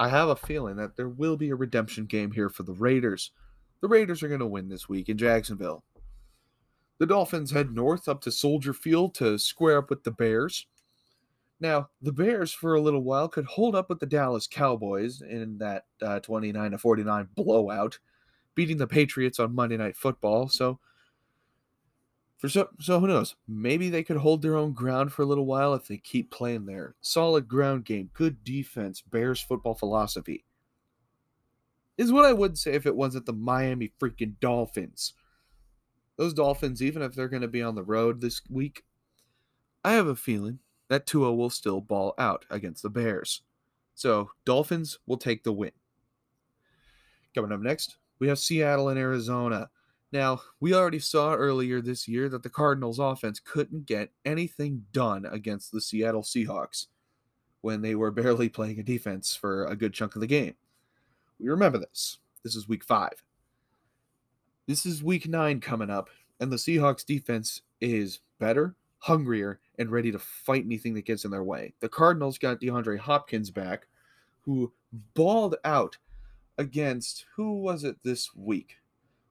I 0.00 0.08
have 0.08 0.28
a 0.28 0.36
feeling 0.36 0.76
that 0.76 0.96
there 0.96 1.08
will 1.08 1.36
be 1.36 1.50
a 1.50 1.56
redemption 1.56 2.06
game 2.06 2.32
here 2.32 2.48
for 2.48 2.62
the 2.62 2.72
Raiders. 2.72 3.32
The 3.80 3.88
Raiders 3.88 4.22
are 4.22 4.28
going 4.28 4.40
to 4.40 4.46
win 4.46 4.68
this 4.68 4.88
week 4.88 5.08
in 5.08 5.18
Jacksonville. 5.18 5.84
The 6.98 7.06
Dolphins 7.06 7.50
head 7.50 7.72
north 7.72 8.08
up 8.08 8.20
to 8.22 8.32
Soldier 8.32 8.72
Field 8.72 9.14
to 9.16 9.38
square 9.38 9.78
up 9.78 9.90
with 9.90 10.04
the 10.04 10.10
Bears. 10.10 10.66
Now, 11.60 11.88
the 12.00 12.12
Bears 12.12 12.52
for 12.52 12.74
a 12.74 12.80
little 12.80 13.02
while 13.02 13.28
could 13.28 13.46
hold 13.46 13.74
up 13.74 13.88
with 13.88 13.98
the 13.98 14.06
Dallas 14.06 14.46
Cowboys 14.46 15.20
in 15.22 15.58
that 15.58 15.86
uh, 16.00 16.20
29 16.20 16.70
to 16.70 16.78
49 16.78 17.28
blowout 17.34 17.98
beating 18.54 18.76
the 18.76 18.86
Patriots 18.86 19.40
on 19.40 19.54
Monday 19.54 19.76
Night 19.76 19.96
Football. 19.96 20.48
So, 20.48 20.78
for 22.36 22.48
so, 22.48 22.68
so 22.78 23.00
who 23.00 23.08
knows? 23.08 23.34
Maybe 23.48 23.88
they 23.88 24.04
could 24.04 24.18
hold 24.18 24.42
their 24.42 24.56
own 24.56 24.72
ground 24.72 25.12
for 25.12 25.22
a 25.22 25.26
little 25.26 25.46
while 25.46 25.74
if 25.74 25.88
they 25.88 25.98
keep 25.98 26.30
playing 26.30 26.66
their 26.66 26.94
solid 27.00 27.48
ground 27.48 27.84
game, 27.84 28.10
good 28.14 28.44
defense, 28.44 29.02
Bears 29.02 29.40
football 29.40 29.74
philosophy. 29.74 30.44
Is 31.96 32.12
what 32.12 32.24
I 32.24 32.32
would 32.32 32.56
say 32.56 32.74
if 32.74 32.86
it 32.86 32.94
wasn't 32.94 33.26
the 33.26 33.32
Miami 33.32 33.92
freaking 34.00 34.34
Dolphins. 34.38 35.14
Those 36.16 36.32
Dolphins, 36.32 36.80
even 36.80 37.02
if 37.02 37.14
they're 37.14 37.28
going 37.28 37.42
to 37.42 37.48
be 37.48 37.62
on 37.62 37.74
the 37.74 37.82
road 37.82 38.20
this 38.20 38.40
week, 38.48 38.84
I 39.84 39.92
have 39.92 40.06
a 40.06 40.14
feeling 40.14 40.60
that 40.88 41.06
Tua 41.06 41.34
will 41.34 41.50
still 41.50 41.80
ball 41.80 42.14
out 42.18 42.44
against 42.50 42.82
the 42.82 42.90
Bears. 42.90 43.42
So, 43.94 44.30
Dolphins 44.44 44.98
will 45.06 45.16
take 45.16 45.44
the 45.44 45.52
win. 45.52 45.72
Coming 47.34 47.52
up 47.52 47.60
next, 47.60 47.96
we 48.18 48.28
have 48.28 48.38
Seattle 48.38 48.88
and 48.88 48.98
Arizona. 48.98 49.70
Now, 50.12 50.40
we 50.60 50.74
already 50.74 50.98
saw 50.98 51.34
earlier 51.34 51.80
this 51.80 52.08
year 52.08 52.28
that 52.30 52.42
the 52.42 52.48
Cardinals 52.48 52.98
offense 52.98 53.40
couldn't 53.40 53.86
get 53.86 54.12
anything 54.24 54.86
done 54.92 55.26
against 55.26 55.72
the 55.72 55.80
Seattle 55.80 56.22
Seahawks 56.22 56.86
when 57.60 57.82
they 57.82 57.94
were 57.94 58.10
barely 58.12 58.48
playing 58.48 58.78
a 58.78 58.82
defense 58.82 59.34
for 59.34 59.66
a 59.66 59.76
good 59.76 59.92
chunk 59.92 60.14
of 60.14 60.20
the 60.20 60.26
game. 60.26 60.54
We 61.38 61.48
remember 61.48 61.78
this. 61.78 62.18
This 62.42 62.56
is 62.56 62.68
week 62.68 62.84
five. 62.84 63.22
This 64.66 64.84
is 64.84 65.02
week 65.02 65.28
nine 65.28 65.60
coming 65.60 65.90
up, 65.90 66.10
and 66.40 66.52
the 66.52 66.56
Seahawks 66.56 67.04
defense 67.04 67.62
is 67.80 68.20
better, 68.38 68.76
hungrier, 69.00 69.60
and 69.78 69.90
ready 69.90 70.10
to 70.10 70.18
fight 70.18 70.64
anything 70.64 70.94
that 70.94 71.04
gets 71.04 71.24
in 71.24 71.30
their 71.30 71.44
way. 71.44 71.72
The 71.80 71.88
Cardinals 71.88 72.38
got 72.38 72.60
DeAndre 72.60 72.98
Hopkins 72.98 73.50
back, 73.50 73.86
who 74.42 74.72
balled 75.14 75.56
out 75.64 75.96
against 76.58 77.26
who 77.36 77.60
was 77.60 77.84
it 77.84 77.96
this 78.02 78.34
week? 78.34 78.76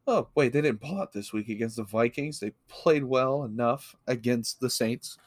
Oh, 0.07 0.29
wait, 0.35 0.53
they 0.53 0.61
didn't 0.61 0.81
pull 0.81 1.01
out 1.01 1.11
this 1.11 1.33
week 1.33 1.49
against 1.49 1.75
the 1.75 1.83
Vikings. 1.83 2.39
They 2.39 2.53
played 2.69 3.03
well 3.03 3.43
enough 3.43 3.93
against 4.07 4.61
the 4.61 4.69
Saints. 4.69 5.17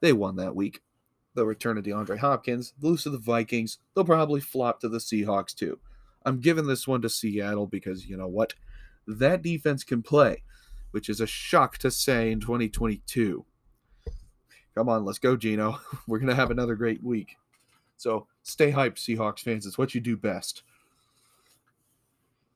They 0.00 0.12
won 0.12 0.36
that 0.36 0.54
week. 0.54 0.82
The 1.34 1.46
return 1.46 1.78
of 1.78 1.84
DeAndre 1.84 2.18
Hopkins, 2.18 2.74
lose 2.80 3.02
to 3.04 3.10
the 3.10 3.18
Vikings. 3.18 3.78
They'll 3.94 4.04
probably 4.04 4.40
flop 4.40 4.80
to 4.80 4.88
the 4.88 4.98
Seahawks 4.98 5.54
too. 5.54 5.78
I'm 6.26 6.40
giving 6.40 6.66
this 6.66 6.86
one 6.86 7.00
to 7.02 7.08
Seattle 7.08 7.66
because 7.66 8.06
you 8.06 8.16
know 8.16 8.26
what? 8.26 8.54
That 9.06 9.42
defense 9.42 9.84
can 9.84 10.02
play, 10.02 10.42
which 10.90 11.08
is 11.08 11.20
a 11.20 11.26
shock 11.26 11.78
to 11.78 11.90
say 11.90 12.32
in 12.32 12.40
2022. 12.40 13.44
Come 14.76 14.90
on, 14.90 15.06
let's 15.06 15.18
go, 15.18 15.36
Geno. 15.36 15.80
We're 16.06 16.18
going 16.18 16.28
to 16.28 16.34
have 16.34 16.50
another 16.50 16.76
great 16.76 17.02
week. 17.02 17.36
So 17.96 18.26
stay 18.42 18.70
hyped, 18.70 18.96
Seahawks 18.96 19.40
fans. 19.40 19.66
It's 19.66 19.78
what 19.78 19.94
you 19.94 20.00
do 20.00 20.16
best. 20.16 20.62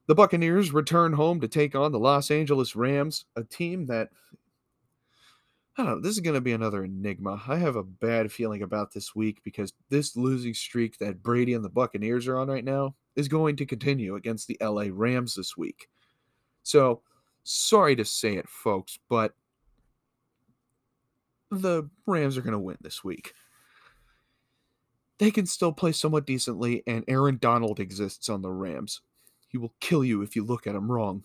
The 0.06 0.14
Buccaneers 0.14 0.72
return 0.72 1.14
home 1.14 1.40
to 1.40 1.48
take 1.48 1.74
on 1.74 1.92
the 1.92 1.98
Los 1.98 2.30
Angeles 2.30 2.76
Rams, 2.76 3.24
a 3.37 3.44
team 3.44 3.87
that 3.87 4.11
I 5.78 5.85
don't 5.85 5.94
know. 5.94 6.00
This 6.00 6.14
is 6.14 6.20
going 6.20 6.35
to 6.35 6.42
be 6.42 6.52
another 6.52 6.85
enigma. 6.85 7.40
I 7.48 7.56
have 7.56 7.76
a 7.76 7.83
bad 7.83 8.30
feeling 8.30 8.62
about 8.62 8.92
this 8.92 9.14
week 9.14 9.40
because 9.44 9.72
this 9.88 10.14
losing 10.16 10.52
streak 10.52 10.98
that 10.98 11.22
Brady 11.22 11.54
and 11.54 11.64
the 11.64 11.70
Buccaneers 11.70 12.26
are 12.26 12.37
on 12.37 12.48
right 12.48 12.64
now 12.64 12.96
is 13.16 13.28
going 13.28 13.56
to 13.56 13.64
continue 13.64 14.16
against 14.16 14.46
the 14.46 14.59
LA 14.61 14.87
Rams 14.90 15.37
this 15.37 15.56
week. 15.56 15.88
So, 16.64 17.00
sorry 17.44 17.96
to 17.96 18.04
say 18.04 18.35
it, 18.35 18.48
folks, 18.48 18.98
but 19.09 19.33
the 21.50 21.88
Rams 22.06 22.36
are 22.36 22.42
going 22.42 22.52
to 22.52 22.58
win 22.58 22.78
this 22.80 23.02
week. 23.04 23.34
They 25.18 25.30
can 25.30 25.46
still 25.46 25.72
play 25.72 25.92
somewhat 25.92 26.26
decently, 26.26 26.82
and 26.86 27.04
Aaron 27.06 27.38
Donald 27.38 27.78
exists 27.78 28.28
on 28.28 28.42
the 28.42 28.50
Rams. 28.50 29.02
He 29.48 29.58
will 29.58 29.74
kill 29.80 30.02
you 30.02 30.22
if 30.22 30.34
you 30.34 30.44
look 30.44 30.66
at 30.66 30.74
him 30.74 30.90
wrong. 30.90 31.24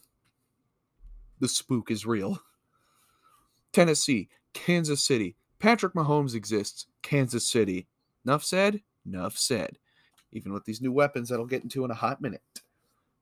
The 1.39 1.47
spook 1.47 1.91
is 1.91 2.05
real. 2.05 2.41
Tennessee, 3.71 4.29
Kansas 4.53 5.03
City. 5.03 5.35
Patrick 5.59 5.93
Mahomes 5.93 6.35
exists. 6.35 6.87
Kansas 7.01 7.47
City. 7.47 7.87
Enough 8.25 8.43
said? 8.43 8.81
Enough 9.05 9.37
said. 9.37 9.77
Even 10.31 10.53
with 10.53 10.65
these 10.65 10.81
new 10.81 10.91
weapons 10.91 11.29
that 11.29 11.39
I'll 11.39 11.45
get 11.45 11.63
into 11.63 11.85
in 11.85 11.91
a 11.91 11.95
hot 11.95 12.21
minute. 12.21 12.41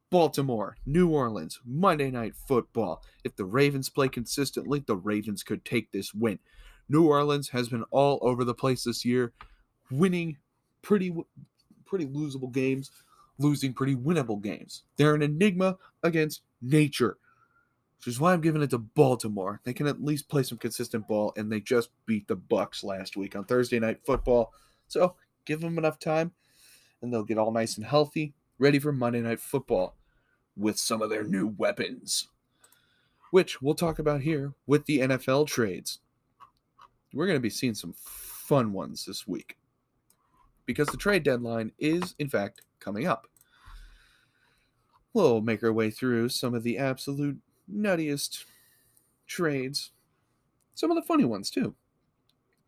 Baltimore, 0.09 0.77
New 0.85 1.09
Orleans, 1.09 1.59
Monday 1.65 2.11
Night 2.11 2.35
Football. 2.35 3.03
If 3.23 3.35
the 3.35 3.45
Ravens 3.45 3.89
play 3.89 4.09
consistently, 4.09 4.83
the 4.85 4.95
Ravens 4.95 5.43
could 5.43 5.65
take 5.65 5.91
this 5.91 6.13
win. 6.13 6.39
New 6.93 7.07
Orleans 7.07 7.49
has 7.49 7.67
been 7.67 7.83
all 7.91 8.19
over 8.21 8.45
the 8.45 8.53
place 8.53 8.85
this 8.85 9.03
year, 9.03 9.33
winning 9.91 10.37
pretty 10.81 11.13
pretty 11.85 12.05
losable 12.05 12.51
games, 12.51 12.91
losing 13.37 13.73
pretty 13.73 13.95
winnable 13.95 14.41
games. 14.41 14.83
They're 14.95 15.15
an 15.15 15.21
enigma 15.21 15.77
against 16.01 16.43
nature 16.61 17.17
which 18.03 18.13
is 18.13 18.19
why 18.19 18.33
I'm 18.33 18.41
giving 18.41 18.61
it 18.61 18.71
to 18.71 18.77
Baltimore. 18.77 19.61
They 19.63 19.71
can 19.71 19.87
at 19.87 20.03
least 20.03 20.27
play 20.27 20.43
some 20.43 20.57
consistent 20.57 21.07
ball, 21.07 21.31
and 21.37 21.49
they 21.49 21.61
just 21.61 21.89
beat 22.05 22.27
the 22.27 22.35
Bucks 22.35 22.83
last 22.83 23.15
week 23.15 23.33
on 23.33 23.45
Thursday 23.45 23.79
Night 23.79 24.01
Football. 24.05 24.51
So 24.89 25.15
give 25.45 25.61
them 25.61 25.77
enough 25.77 25.99
time, 25.99 26.33
and 27.01 27.13
they'll 27.13 27.23
get 27.23 27.37
all 27.37 27.53
nice 27.53 27.77
and 27.77 27.85
healthy, 27.85 28.33
ready 28.59 28.77
for 28.77 28.91
Monday 28.91 29.21
Night 29.21 29.39
Football 29.39 29.95
with 30.57 30.77
some 30.77 31.01
of 31.01 31.09
their 31.09 31.23
new 31.23 31.47
weapons, 31.47 32.27
which 33.31 33.61
we'll 33.61 33.73
talk 33.73 33.99
about 33.99 34.23
here 34.23 34.53
with 34.67 34.85
the 34.85 34.99
NFL 34.99 35.47
trades. 35.47 35.99
We're 37.13 37.27
going 37.27 37.37
to 37.37 37.41
be 37.41 37.49
seeing 37.49 37.75
some 37.75 37.93
fun 37.95 38.73
ones 38.73 39.05
this 39.05 39.27
week 39.27 39.57
because 40.65 40.87
the 40.87 40.97
trade 40.97 41.23
deadline 41.23 41.71
is, 41.77 42.15
in 42.19 42.27
fact, 42.27 42.61
coming 42.79 43.07
up. 43.07 43.27
We'll 45.13 45.41
make 45.41 45.63
our 45.63 45.71
way 45.71 45.91
through 45.91 46.29
some 46.29 46.55
of 46.55 46.63
the 46.63 46.77
absolute 46.79 47.37
nuttiest 47.71 48.45
trades. 49.27 49.91
Some 50.73 50.89
of 50.89 50.95
the 50.95 51.03
funny 51.03 51.23
ones 51.23 51.51
too. 51.51 51.75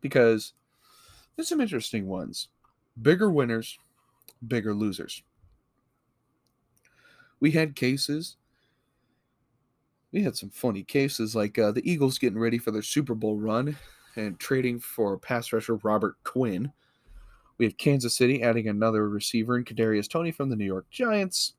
Because 0.00 0.52
there's 1.34 1.48
some 1.48 1.60
interesting 1.60 2.06
ones. 2.06 2.48
Bigger 3.02 3.30
winners, 3.30 3.78
bigger 4.46 4.74
losers. 4.74 5.22
We 7.40 7.50
had 7.50 7.74
cases. 7.74 8.36
We 10.12 10.22
had 10.22 10.36
some 10.36 10.50
funny 10.50 10.84
cases 10.84 11.34
like 11.34 11.58
uh, 11.58 11.72
the 11.72 11.90
Eagles 11.90 12.18
getting 12.18 12.38
ready 12.38 12.58
for 12.58 12.70
their 12.70 12.80
Super 12.80 13.14
Bowl 13.14 13.36
run 13.36 13.76
and 14.16 14.38
trading 14.38 14.78
for 14.80 15.18
pass 15.18 15.52
rusher 15.52 15.76
Robert 15.76 16.16
Quinn. 16.24 16.72
We 17.58 17.64
have 17.64 17.78
Kansas 17.78 18.16
City 18.16 18.42
adding 18.42 18.68
another 18.68 19.08
receiver 19.08 19.56
in 19.56 19.64
Kadarius 19.64 20.08
Toney 20.08 20.30
from 20.30 20.50
the 20.50 20.56
New 20.56 20.64
York 20.64 20.86
Giants 20.90 21.54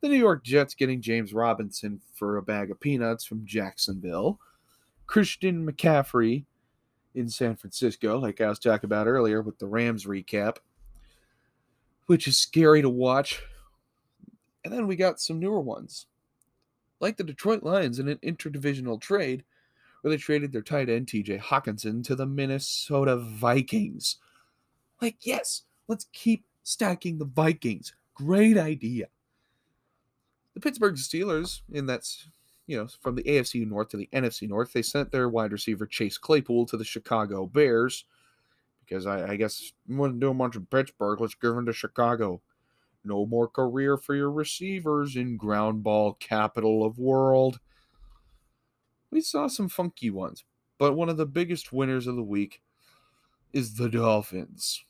the 0.00 0.08
New 0.08 0.18
York 0.18 0.44
Jets 0.44 0.74
getting 0.74 1.00
James 1.00 1.32
Robinson 1.32 2.00
for 2.12 2.36
a 2.36 2.42
bag 2.42 2.70
of 2.70 2.80
peanuts 2.80 3.24
from 3.24 3.46
Jacksonville, 3.46 4.38
Christian 5.06 5.66
McCaffrey 5.66 6.44
in 7.14 7.28
San 7.28 7.56
Francisco, 7.56 8.18
like 8.18 8.40
I 8.40 8.48
was 8.48 8.58
talking 8.58 8.86
about 8.86 9.06
earlier 9.06 9.40
with 9.40 9.58
the 9.58 9.66
Rams 9.66 10.04
recap, 10.04 10.58
which 12.06 12.28
is 12.28 12.38
scary 12.38 12.82
to 12.82 12.90
watch. 12.90 13.42
And 14.64 14.72
then 14.72 14.86
we 14.86 14.96
got 14.96 15.20
some 15.20 15.38
newer 15.38 15.60
ones, 15.60 16.06
like 17.00 17.16
the 17.16 17.24
Detroit 17.24 17.62
Lions 17.62 17.98
in 17.98 18.08
an 18.08 18.18
interdivisional 18.18 19.00
trade 19.00 19.44
where 20.06 20.14
they 20.14 20.22
traded 20.22 20.52
their 20.52 20.62
tight 20.62 20.88
end 20.88 21.08
TJ 21.08 21.40
Hockenson 21.40 22.04
to 22.04 22.14
the 22.14 22.26
Minnesota 22.26 23.16
Vikings. 23.16 24.18
Like, 25.02 25.16
yes, 25.20 25.64
let's 25.88 26.06
keep 26.12 26.44
stacking 26.62 27.18
the 27.18 27.24
Vikings. 27.24 27.92
Great 28.14 28.56
idea 28.56 29.08
the 30.56 30.60
Pittsburgh 30.60 30.94
Steelers, 30.94 31.60
in 31.70 31.84
that's 31.84 32.28
you 32.66 32.78
know 32.78 32.88
from 33.00 33.14
the 33.14 33.22
AFC 33.24 33.68
North 33.68 33.90
to 33.90 33.98
the 33.98 34.08
NFC 34.12 34.48
North, 34.48 34.72
they 34.72 34.80
sent 34.80 35.12
their 35.12 35.28
wide 35.28 35.52
receiver 35.52 35.86
Chase 35.86 36.16
Claypool 36.16 36.64
to 36.66 36.78
the 36.78 36.84
Chicago 36.84 37.44
Bears 37.46 38.06
because 38.80 39.06
I, 39.06 39.32
I 39.32 39.36
guess 39.36 39.72
to 40.14 40.18
do 40.18 40.30
bunch 40.34 40.56
of 40.56 40.70
Pittsburgh. 40.70 41.20
Let's 41.20 41.34
give 41.34 41.54
him 41.54 41.66
to 41.66 41.74
Chicago. 41.74 42.40
No 43.04 43.26
more 43.26 43.48
career 43.48 43.98
for 43.98 44.14
your 44.14 44.30
receivers 44.30 45.14
in 45.14 45.36
ground 45.36 45.82
ball 45.82 46.14
capital 46.14 46.86
of 46.86 46.98
world. 46.98 47.60
We 49.10 49.20
saw 49.20 49.46
some 49.46 49.68
funky 49.68 50.10
ones, 50.10 50.44
but 50.78 50.94
one 50.94 51.08
of 51.08 51.16
the 51.16 51.26
biggest 51.26 51.72
winners 51.72 52.06
of 52.06 52.16
the 52.16 52.22
week 52.22 52.62
is 53.52 53.76
the 53.76 53.88
Dolphins 53.88 54.84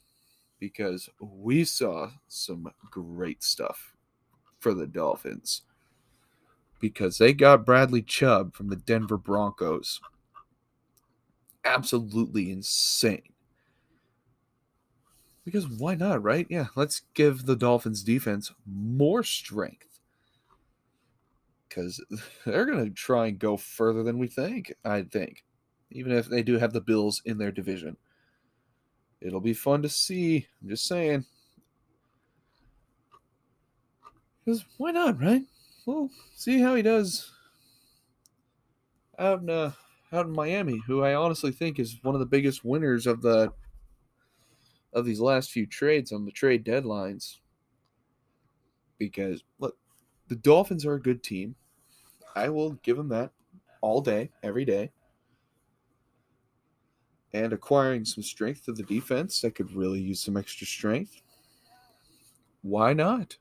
because 0.58 1.08
we 1.20 1.64
saw 1.64 2.10
some 2.28 2.72
great 2.90 3.42
stuff 3.42 3.94
for 4.58 4.74
the 4.74 4.86
Dolphins 4.86 5.62
because 6.80 7.18
they 7.18 7.32
got 7.32 7.66
Bradley 7.66 8.02
Chubb 8.02 8.54
from 8.54 8.68
the 8.68 8.76
Denver 8.76 9.18
Broncos. 9.18 10.00
Absolutely 11.64 12.50
insane. 12.50 13.32
Because 15.44 15.68
why 15.68 15.94
not, 15.94 16.22
right? 16.22 16.46
Yeah, 16.50 16.66
let's 16.74 17.02
give 17.14 17.46
the 17.46 17.56
Dolphins 17.56 18.02
defense 18.02 18.52
more 18.66 19.22
strength. 19.22 19.95
Because 21.76 22.02
they're 22.46 22.64
going 22.64 22.84
to 22.84 22.90
try 22.90 23.26
and 23.26 23.38
go 23.38 23.56
further 23.56 24.02
than 24.02 24.18
we 24.18 24.28
think, 24.28 24.72
I 24.84 25.02
think. 25.02 25.44
Even 25.90 26.12
if 26.12 26.26
they 26.26 26.42
do 26.42 26.58
have 26.58 26.72
the 26.72 26.80
Bills 26.80 27.20
in 27.26 27.38
their 27.38 27.52
division. 27.52 27.96
It'll 29.20 29.40
be 29.40 29.54
fun 29.54 29.82
to 29.82 29.88
see. 29.88 30.46
I'm 30.62 30.68
just 30.68 30.86
saying. 30.86 31.24
Because 34.44 34.64
why 34.78 34.90
not, 34.90 35.20
right? 35.20 35.42
Well, 35.84 36.10
see 36.34 36.60
how 36.60 36.74
he 36.74 36.82
does 36.82 37.30
out 39.18 39.40
in 39.40 39.50
uh, 39.50 39.72
out 40.12 40.26
in 40.26 40.32
Miami, 40.32 40.80
who 40.86 41.02
I 41.02 41.14
honestly 41.14 41.52
think 41.52 41.78
is 41.78 41.98
one 42.02 42.14
of 42.14 42.20
the 42.20 42.26
biggest 42.26 42.64
winners 42.64 43.06
of 43.06 43.22
the 43.22 43.52
of 44.92 45.04
these 45.04 45.20
last 45.20 45.50
few 45.50 45.66
trades 45.66 46.12
on 46.12 46.24
the 46.24 46.32
trade 46.32 46.64
deadlines. 46.64 47.38
Because 48.98 49.42
look, 49.58 49.76
the 50.28 50.36
Dolphins 50.36 50.84
are 50.84 50.94
a 50.94 51.02
good 51.02 51.22
team. 51.22 51.54
I 52.36 52.48
will 52.48 52.74
give 52.84 52.96
them 52.96 53.08
that 53.08 53.32
all 53.80 54.00
day, 54.00 54.30
every 54.42 54.64
day. 54.64 54.92
And 57.32 57.52
acquiring 57.52 58.04
some 58.04 58.22
strength 58.22 58.64
to 58.66 58.72
the 58.72 58.84
defense 58.84 59.40
that 59.40 59.56
could 59.56 59.72
really 59.72 60.00
use 60.00 60.20
some 60.20 60.36
extra 60.36 60.66
strength. 60.66 61.22
Why 62.62 62.92
not? 62.92 63.36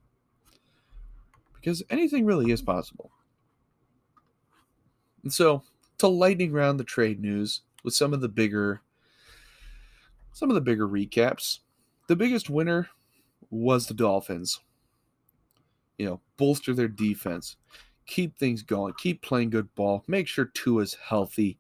because 1.66 1.82
anything 1.90 2.26
really 2.26 2.52
is 2.52 2.62
possible. 2.62 3.10
And 5.24 5.34
so, 5.34 5.64
to 5.98 6.08
lightning 6.08 6.52
round 6.52 6.80
the 6.80 6.84
trade 6.84 7.20
news 7.20 7.62
with 7.84 7.96
some 7.96 8.14
of 8.14 8.22
the 8.22 8.30
bigger 8.30 8.82
some 10.32 10.52
of 10.52 10.56
the 10.56 10.62
bigger 10.62 10.88
recaps. 10.88 11.60
The 12.08 12.16
biggest 12.16 12.52
winner 12.52 12.90
was 13.50 13.88
the 13.88 13.96
Dolphins. 13.96 14.60
You 15.98 16.06
know, 16.06 16.22
bolster 16.38 16.74
their 16.76 16.90
defense, 16.90 17.56
keep 18.06 18.38
things 18.38 18.62
going, 18.64 18.94
keep 18.98 19.22
playing 19.22 19.50
good 19.50 19.74
ball, 19.76 20.04
make 20.08 20.28
sure 20.28 20.46
Tua's 20.46 20.96
healthy. 20.96 21.58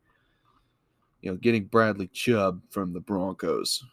You 1.21 1.31
know, 1.31 1.37
getting 1.37 1.65
Bradley 1.65 2.07
Chubb 2.07 2.61
from 2.69 2.93
the 2.93 2.99
Broncos. 2.99 3.83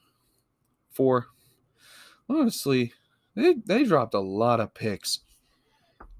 For 0.90 1.28
honestly, 2.28 2.92
they, 3.34 3.54
they 3.64 3.84
dropped 3.84 4.14
a 4.14 4.20
lot 4.20 4.60
of 4.60 4.74
picks 4.74 5.20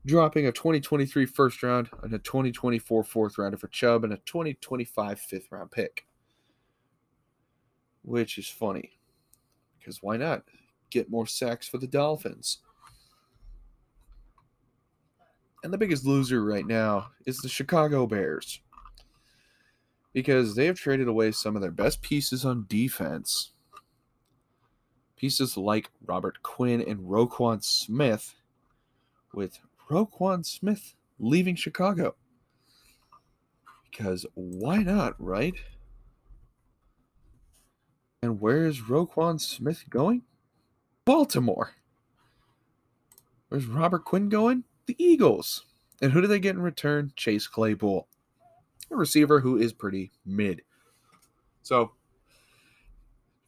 dropping 0.05 0.47
a 0.47 0.53
2023 0.53 1.27
first 1.27 1.63
round 1.63 1.89
and 2.03 2.13
a 2.13 2.19
2024 2.19 3.05
fourth 3.05 3.39
rounder 3.39 3.57
for 3.57 3.69
Chubb 3.69 4.05
and 4.05 4.13
a 4.13 4.19
2025 4.19 5.21
fifth 5.21 5.49
round 5.51 5.71
pick. 5.71 6.07
Which 8.03 8.39
is 8.39 8.49
funny 8.49 8.91
because 9.79 10.03
why 10.03 10.17
not 10.17 10.43
get 10.91 11.11
more 11.11 11.27
sacks 11.27 11.69
for 11.69 11.79
the 11.79 11.87
Dolphins? 11.87 12.59
And 15.63 15.73
the 15.73 15.79
biggest 15.79 16.05
loser 16.05 16.45
right 16.45 16.67
now 16.67 17.11
is 17.25 17.39
the 17.39 17.49
Chicago 17.49 18.07
Bears 18.07 18.61
because 20.13 20.55
they 20.55 20.67
have 20.67 20.79
traded 20.79 21.09
away 21.09 21.33
some 21.33 21.57
of 21.57 21.63
their 21.63 21.71
best 21.71 22.03
pieces 22.03 22.45
on 22.45 22.67
defense. 22.69 23.53
Pieces 25.17 25.57
like 25.57 25.91
Robert 26.05 26.43
Quinn 26.43 26.83
and 26.83 27.01
Roquan 27.01 27.63
Smith 27.63 28.35
with 29.33 29.61
Roquan 29.89 30.45
Smith 30.45 30.95
leaving 31.19 31.55
Chicago. 31.55 32.17
Because 33.91 34.27
why 34.35 34.79
not, 34.79 35.15
right? 35.19 35.55
And 38.23 38.41
where 38.41 38.67
is 38.67 38.81
Roquan 38.81 39.41
Smith 39.41 39.85
going? 39.89 40.23
Baltimore. 41.05 41.75
Where's 43.49 43.67
Robert 43.67 44.05
Quinn 44.05 44.29
going? 44.29 44.65
The 44.87 44.97
Eagles. 45.03 45.65
And 46.01 46.13
who 46.13 46.21
do 46.21 46.27
they 46.27 46.41
get 46.41 46.57
in 46.57 46.63
return? 46.63 47.13
Chase 47.15 47.47
Claypool, 47.47 48.09
a 48.91 48.97
receiver 48.97 49.41
who 49.41 49.57
is 49.57 49.73
pretty 49.73 50.11
mid. 50.27 50.63
So, 51.63 51.93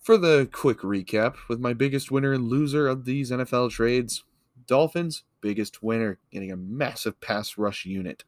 for 0.00 0.16
the 0.16 0.48
quick 0.52 0.78
recap, 0.80 1.34
with 1.48 1.58
my 1.58 1.72
biggest 1.72 2.12
winner 2.12 2.32
and 2.32 2.44
loser 2.44 2.86
of 2.86 3.04
these 3.04 3.32
NFL 3.32 3.70
trades, 3.70 4.22
Dolphins, 4.66 5.24
biggest 5.40 5.82
winner, 5.82 6.18
getting 6.30 6.52
a 6.52 6.56
massive 6.56 7.20
pass 7.20 7.58
rush 7.58 7.84
unit. 7.84 8.22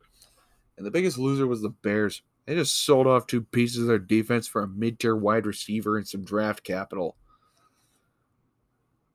And 0.76 0.84
the 0.84 0.90
biggest 0.90 1.18
loser 1.18 1.46
was 1.46 1.62
the 1.62 1.70
Bears. 1.70 2.22
They 2.46 2.54
just 2.54 2.84
sold 2.84 3.06
off 3.06 3.26
two 3.26 3.42
pieces 3.42 3.82
of 3.82 3.86
their 3.86 3.98
defense 3.98 4.46
for 4.46 4.62
a 4.62 4.68
mid 4.68 4.98
tier 4.98 5.16
wide 5.16 5.46
receiver 5.46 5.96
and 5.96 6.06
some 6.06 6.24
draft 6.24 6.64
capital. 6.64 7.16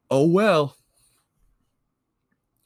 Oh 0.09 0.27
well. 0.27 0.75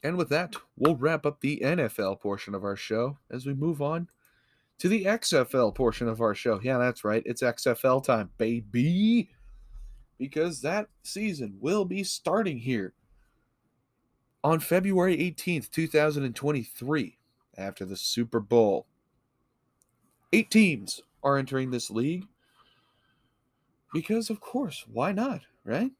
And 0.06 0.16
with 0.16 0.28
that, 0.28 0.54
we'll 0.76 0.94
wrap 0.94 1.26
up 1.26 1.40
the 1.40 1.60
NFL 1.64 2.20
portion 2.20 2.54
of 2.54 2.62
our 2.62 2.76
show 2.76 3.18
as 3.28 3.44
we 3.44 3.54
move 3.54 3.82
on 3.82 4.08
to 4.78 4.88
the 4.88 5.04
XFL 5.04 5.74
portion 5.74 6.06
of 6.06 6.20
our 6.20 6.32
show. 6.32 6.60
Yeah, 6.62 6.78
that's 6.78 7.02
right. 7.02 7.24
It's 7.26 7.42
XFL 7.42 8.04
time, 8.04 8.30
baby. 8.38 9.30
Because 10.16 10.60
that 10.60 10.86
season 11.02 11.56
will 11.58 11.84
be 11.84 12.04
starting 12.04 12.58
here 12.58 12.94
on 14.44 14.60
February 14.60 15.16
18th, 15.16 15.72
2023, 15.72 17.18
after 17.58 17.84
the 17.84 17.96
Super 17.96 18.38
Bowl. 18.38 18.86
Eight 20.32 20.52
teams 20.52 21.00
are 21.24 21.36
entering 21.36 21.72
this 21.72 21.90
league 21.90 22.28
because, 23.92 24.30
of 24.30 24.38
course, 24.38 24.84
why 24.86 25.10
not, 25.10 25.40
right? 25.64 25.90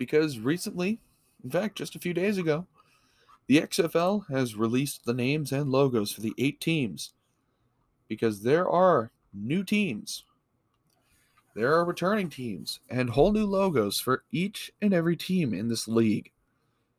Because 0.00 0.40
recently, 0.40 0.98
in 1.48 1.52
fact, 1.52 1.76
just 1.76 1.96
a 1.96 1.98
few 1.98 2.12
days 2.12 2.36
ago, 2.36 2.66
the 3.46 3.58
XFL 3.62 4.28
has 4.28 4.54
released 4.54 5.06
the 5.06 5.14
names 5.14 5.50
and 5.50 5.70
logos 5.70 6.12
for 6.12 6.20
the 6.20 6.34
eight 6.36 6.60
teams 6.60 7.14
because 8.06 8.42
there 8.42 8.68
are 8.68 9.12
new 9.32 9.64
teams, 9.64 10.24
there 11.54 11.72
are 11.72 11.86
returning 11.86 12.28
teams, 12.28 12.80
and 12.90 13.08
whole 13.08 13.32
new 13.32 13.46
logos 13.46 13.98
for 13.98 14.24
each 14.30 14.70
and 14.82 14.92
every 14.92 15.16
team 15.16 15.54
in 15.54 15.68
this 15.68 15.88
league. 15.88 16.32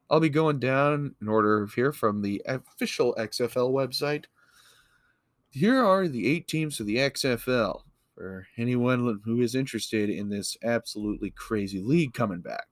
I'll 0.09 0.19
be 0.19 0.29
going 0.29 0.57
down 0.57 1.13
in 1.21 1.27
order 1.27 1.62
of 1.62 1.73
here 1.73 1.91
from 1.91 2.23
the 2.23 2.41
official 2.47 3.13
XFL 3.19 3.71
website. 3.71 4.25
Here 5.51 5.79
are 5.79 6.07
the 6.07 6.27
eight 6.27 6.47
teams 6.47 6.77
for 6.77 6.85
the 6.85 6.95
XFL 6.95 7.83
for 8.15 8.47
anyone 8.57 9.21
who 9.25 9.41
is 9.41 9.53
interested 9.53 10.09
in 10.09 10.29
this 10.29 10.57
absolutely 10.63 11.29
crazy 11.29 11.81
league 11.81 12.15
coming 12.15 12.41
back. 12.41 12.68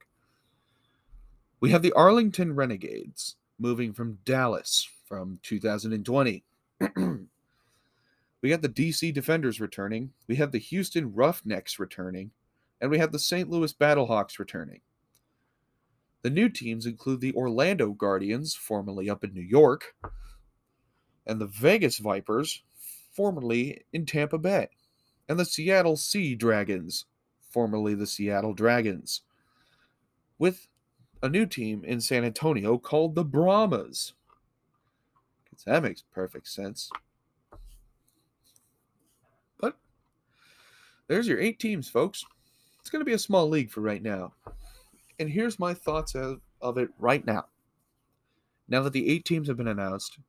We 1.60 1.72
have 1.72 1.82
the 1.82 1.94
Arlington 1.94 2.54
Renegades 2.54 3.36
moving 3.58 3.92
from 3.92 4.20
Dallas 4.26 4.88
from 5.08 5.40
2020. 5.42 6.44
we 6.80 8.50
got 8.50 8.62
the 8.62 8.70
DC 8.70 9.12
Defenders 9.12 9.60
returning. 9.60 10.12
We 10.28 10.36
have 10.36 10.52
the 10.52 10.60
Houston 10.60 11.14
Roughnecks 11.14 11.80
returning. 11.80 12.32
And 12.80 12.92
we 12.92 13.00
have 13.00 13.12
the 13.12 13.18
St. 13.18 13.50
Louis 13.50 13.74
Battlehawks 13.74 14.38
returning. 14.38 14.82
The 16.22 16.30
new 16.30 16.48
teams 16.48 16.86
include 16.86 17.22
the 17.22 17.34
Orlando 17.34 17.92
Guardians, 17.92 18.54
formerly 18.54 19.10
up 19.10 19.24
in 19.24 19.34
New 19.34 19.42
York, 19.42 19.96
and 21.26 21.42
the 21.42 21.48
Vegas 21.48 21.98
Vipers, 21.98 22.62
formerly 23.12 23.84
in 23.94 24.06
Tampa 24.06 24.38
Bay, 24.38 24.70
and 25.28 25.40
the 25.40 25.46
Seattle 25.46 25.98
Sea 25.98 26.36
Dragons, 26.36 27.06
formerly 27.50 27.96
the 27.96 28.06
Seattle 28.06 28.54
Dragons, 28.54 29.22
with 30.38 30.68
a 31.22 31.30
new 31.30 31.46
team 31.46 31.84
in 31.84 32.00
San 32.00 32.24
Antonio 32.24 32.78
called 32.78 33.16
the 33.16 33.24
Brahmas. 33.24 34.14
That 35.66 35.84
makes 35.84 36.04
perfect 36.14 36.48
sense. 36.48 36.90
But 39.60 39.76
there's 41.08 41.28
your 41.28 41.40
eight 41.40 41.60
teams, 41.60 41.90
folks. 41.90 42.24
It's 42.80 42.90
going 42.90 43.02
to 43.02 43.06
be 43.06 43.14
a 43.14 43.20
small 43.20 43.50
league 43.50 43.72
for 43.72 43.82
right 43.82 44.02
now. 44.02 44.34
And 45.20 45.30
here's 45.30 45.60
my 45.60 45.74
thoughts 45.74 46.16
of, 46.16 46.42
of 46.62 46.78
it 46.78 46.90
right 47.00 47.26
now. 47.26 47.46
Now 48.70 48.82
that 48.84 48.94
the 48.94 49.10
eight 49.10 49.26
teams 49.26 49.48
have 49.48 49.58
been 49.58 49.68
announced, 49.68 50.20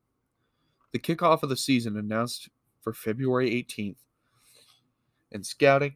the 0.91 0.99
kickoff 0.99 1.43
of 1.43 1.49
the 1.49 1.57
season 1.57 1.95
announced 1.95 2.49
for 2.81 2.91
February 2.91 3.51
18th, 3.51 3.97
and 5.31 5.45
scouting 5.45 5.95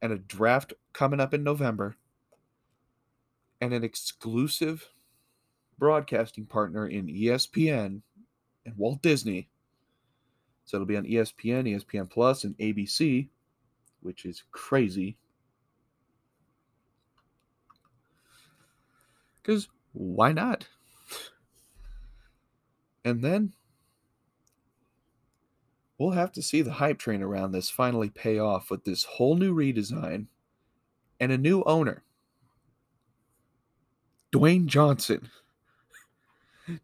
and 0.00 0.12
a 0.12 0.18
draft 0.18 0.72
coming 0.94 1.20
up 1.20 1.34
in 1.34 1.44
November 1.44 1.96
and 3.60 3.72
an 3.72 3.84
exclusive 3.84 4.88
broadcasting 5.78 6.46
partner 6.46 6.86
in 6.86 7.06
ESPN 7.06 8.02
and 8.64 8.76
Walt 8.76 9.02
Disney. 9.02 9.48
So 10.64 10.76
it'll 10.76 10.86
be 10.86 10.96
on 10.96 11.04
ESPN, 11.04 11.68
ESPN 11.68 12.08
Plus, 12.08 12.44
and 12.44 12.56
ABC, 12.58 13.28
which 14.00 14.24
is 14.24 14.44
crazy. 14.52 15.16
Because 19.42 19.68
why 19.92 20.32
not? 20.32 20.68
And 23.04 23.22
then 23.22 23.54
we'll 25.98 26.10
have 26.10 26.32
to 26.32 26.42
see 26.42 26.62
the 26.62 26.74
hype 26.74 26.98
train 26.98 27.22
around 27.22 27.52
this 27.52 27.70
finally 27.70 28.10
pay 28.10 28.38
off 28.38 28.70
with 28.70 28.84
this 28.84 29.04
whole 29.04 29.36
new 29.36 29.54
redesign 29.54 30.26
and 31.18 31.32
a 31.32 31.38
new 31.38 31.62
owner. 31.64 32.04
Dwayne 34.32 34.66
Johnson. 34.66 35.28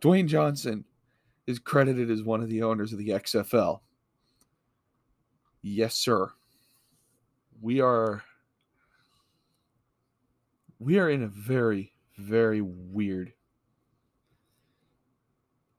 Dwayne 0.00 0.26
Johnson 0.26 0.84
is 1.46 1.58
credited 1.58 2.10
as 2.10 2.22
one 2.22 2.42
of 2.42 2.48
the 2.48 2.62
owners 2.62 2.92
of 2.92 2.98
the 2.98 3.10
XFL. 3.10 3.80
Yes, 5.62 5.94
sir. 5.94 6.32
We 7.60 7.80
are 7.80 8.22
we 10.78 10.98
are 10.98 11.08
in 11.08 11.22
a 11.22 11.28
very 11.28 11.92
very 12.18 12.60
weird 12.60 13.32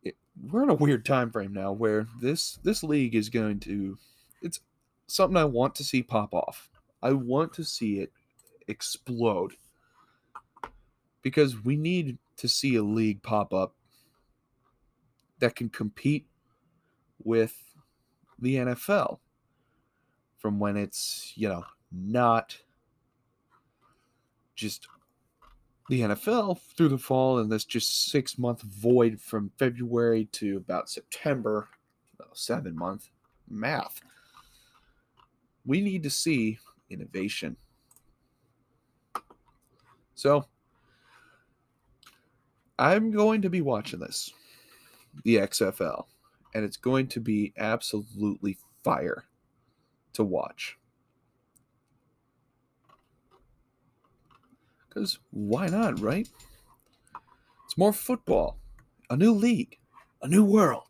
it, 0.01 0.15
we're 0.49 0.63
in 0.63 0.69
a 0.69 0.75
weird 0.75 1.05
time 1.05 1.31
frame 1.31 1.53
now 1.53 1.71
where 1.71 2.07
this 2.19 2.59
this 2.63 2.83
league 2.83 3.15
is 3.15 3.29
going 3.29 3.59
to 3.59 3.97
it's 4.41 4.59
something 5.07 5.37
I 5.37 5.45
want 5.45 5.75
to 5.75 5.83
see 5.83 6.01
pop 6.01 6.33
off. 6.33 6.69
I 7.01 7.13
want 7.13 7.53
to 7.53 7.63
see 7.63 7.99
it 7.99 8.11
explode 8.67 9.53
because 11.21 11.63
we 11.63 11.75
need 11.75 12.17
to 12.37 12.47
see 12.47 12.75
a 12.75 12.83
league 12.83 13.21
pop 13.23 13.53
up 13.53 13.75
that 15.39 15.55
can 15.55 15.69
compete 15.69 16.27
with 17.23 17.55
the 18.39 18.55
NFL 18.55 19.19
from 20.37 20.59
when 20.59 20.77
it's, 20.77 21.33
you 21.35 21.49
know, 21.49 21.63
not 21.91 22.57
just 24.55 24.87
the 25.89 26.01
NFL 26.01 26.59
through 26.75 26.89
the 26.89 26.97
fall 26.97 27.39
and 27.39 27.51
this 27.51 27.63
just 27.63 28.11
six 28.11 28.37
month 28.37 28.61
void 28.61 29.19
from 29.19 29.51
February 29.57 30.25
to 30.33 30.57
about 30.57 30.89
September, 30.89 31.69
seven 32.33 32.75
month 32.75 33.09
math. 33.49 34.01
We 35.65 35.81
need 35.81 36.03
to 36.03 36.09
see 36.09 36.59
innovation. 36.89 37.55
So 40.15 40.45
I'm 42.79 43.11
going 43.11 43.41
to 43.41 43.49
be 43.49 43.61
watching 43.61 43.99
this, 43.99 44.31
the 45.23 45.37
XFL, 45.37 46.05
and 46.53 46.63
it's 46.63 46.77
going 46.77 47.07
to 47.07 47.19
be 47.19 47.53
absolutely 47.57 48.57
fire 48.83 49.25
to 50.13 50.23
watch. 50.23 50.77
Because 54.87 55.19
why 55.31 55.67
not, 55.67 55.99
right? 55.99 56.29
It's 57.65 57.77
more 57.77 57.93
football, 57.93 58.59
a 59.09 59.17
new 59.17 59.31
league, 59.31 59.77
a 60.21 60.27
new 60.27 60.43
world. 60.43 60.83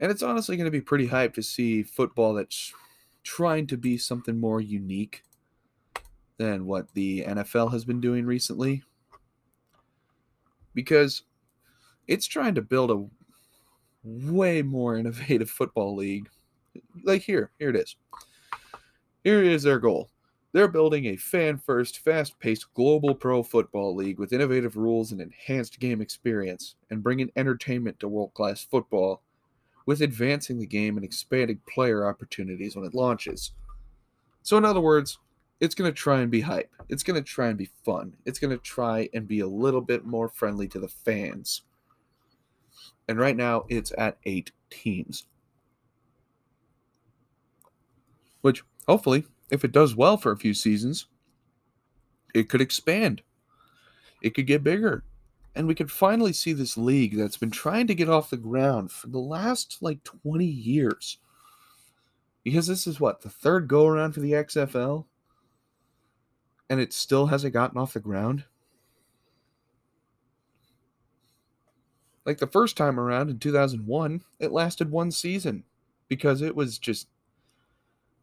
And 0.00 0.10
it's 0.10 0.22
honestly 0.22 0.56
going 0.56 0.66
to 0.66 0.70
be 0.70 0.80
pretty 0.80 1.06
hype 1.06 1.34
to 1.34 1.42
see 1.42 1.82
football 1.82 2.34
that's 2.34 2.72
trying 3.24 3.66
to 3.68 3.76
be 3.76 3.98
something 3.98 4.38
more 4.38 4.60
unique 4.60 5.22
than 6.38 6.66
what 6.66 6.94
the 6.94 7.24
NFL 7.24 7.72
has 7.72 7.84
been 7.84 8.00
doing 8.00 8.24
recently 8.24 8.84
because 10.78 11.24
it's 12.06 12.28
trying 12.28 12.54
to 12.54 12.62
build 12.62 12.92
a 12.92 13.04
way 14.04 14.62
more 14.62 14.96
innovative 14.96 15.50
football 15.50 15.96
league. 15.96 16.28
Like 17.02 17.22
here, 17.22 17.50
here 17.58 17.70
it 17.70 17.74
is. 17.74 17.96
Here 19.24 19.42
is 19.42 19.64
their 19.64 19.80
goal. 19.80 20.08
They're 20.52 20.68
building 20.68 21.06
a 21.06 21.16
fan 21.16 21.58
first, 21.58 21.98
fast 21.98 22.38
paced 22.38 22.72
global 22.74 23.12
pro 23.12 23.42
football 23.42 23.96
league 23.96 24.20
with 24.20 24.32
innovative 24.32 24.76
rules 24.76 25.10
and 25.10 25.20
enhanced 25.20 25.80
game 25.80 26.00
experience, 26.00 26.76
and 26.90 27.02
bringing 27.02 27.32
entertainment 27.34 27.98
to 27.98 28.06
world 28.06 28.32
class 28.34 28.62
football 28.62 29.22
with 29.84 30.02
advancing 30.02 30.60
the 30.60 30.66
game 30.66 30.96
and 30.96 31.04
expanding 31.04 31.60
player 31.68 32.06
opportunities 32.06 32.76
when 32.76 32.84
it 32.84 32.94
launches. 32.94 33.50
So, 34.44 34.56
in 34.56 34.64
other 34.64 34.80
words, 34.80 35.18
it's 35.60 35.74
going 35.74 35.90
to 35.90 35.96
try 35.96 36.20
and 36.20 36.30
be 36.30 36.40
hype. 36.40 36.72
It's 36.88 37.02
going 37.02 37.22
to 37.22 37.28
try 37.28 37.48
and 37.48 37.58
be 37.58 37.70
fun. 37.84 38.14
It's 38.24 38.38
going 38.38 38.56
to 38.56 38.62
try 38.62 39.08
and 39.12 39.26
be 39.26 39.40
a 39.40 39.46
little 39.46 39.80
bit 39.80 40.04
more 40.04 40.28
friendly 40.28 40.68
to 40.68 40.78
the 40.78 40.88
fans. 40.88 41.62
And 43.08 43.18
right 43.18 43.36
now, 43.36 43.64
it's 43.68 43.92
at 43.98 44.18
eight 44.24 44.52
teams. 44.70 45.26
Which, 48.40 48.62
hopefully, 48.86 49.26
if 49.50 49.64
it 49.64 49.72
does 49.72 49.96
well 49.96 50.16
for 50.16 50.30
a 50.30 50.36
few 50.36 50.54
seasons, 50.54 51.06
it 52.34 52.48
could 52.48 52.60
expand. 52.60 53.22
It 54.22 54.34
could 54.34 54.46
get 54.46 54.62
bigger. 54.62 55.04
And 55.56 55.66
we 55.66 55.74
could 55.74 55.90
finally 55.90 56.32
see 56.32 56.52
this 56.52 56.76
league 56.76 57.16
that's 57.16 57.36
been 57.36 57.50
trying 57.50 57.88
to 57.88 57.94
get 57.94 58.08
off 58.08 58.30
the 58.30 58.36
ground 58.36 58.92
for 58.92 59.08
the 59.08 59.18
last 59.18 59.78
like 59.80 60.04
20 60.04 60.44
years. 60.44 61.18
Because 62.44 62.68
this 62.68 62.86
is 62.86 63.00
what, 63.00 63.22
the 63.22 63.28
third 63.28 63.66
go 63.66 63.86
around 63.86 64.12
for 64.12 64.20
the 64.20 64.32
XFL? 64.32 65.06
And 66.70 66.80
it 66.80 66.92
still 66.92 67.26
hasn't 67.26 67.54
gotten 67.54 67.78
off 67.78 67.94
the 67.94 68.00
ground? 68.00 68.44
Like 72.26 72.38
the 72.38 72.46
first 72.46 72.76
time 72.76 73.00
around 73.00 73.30
in 73.30 73.38
2001, 73.38 74.22
it 74.38 74.52
lasted 74.52 74.90
one 74.90 75.10
season 75.10 75.64
because 76.08 76.42
it 76.42 76.54
was 76.54 76.78
just 76.78 77.08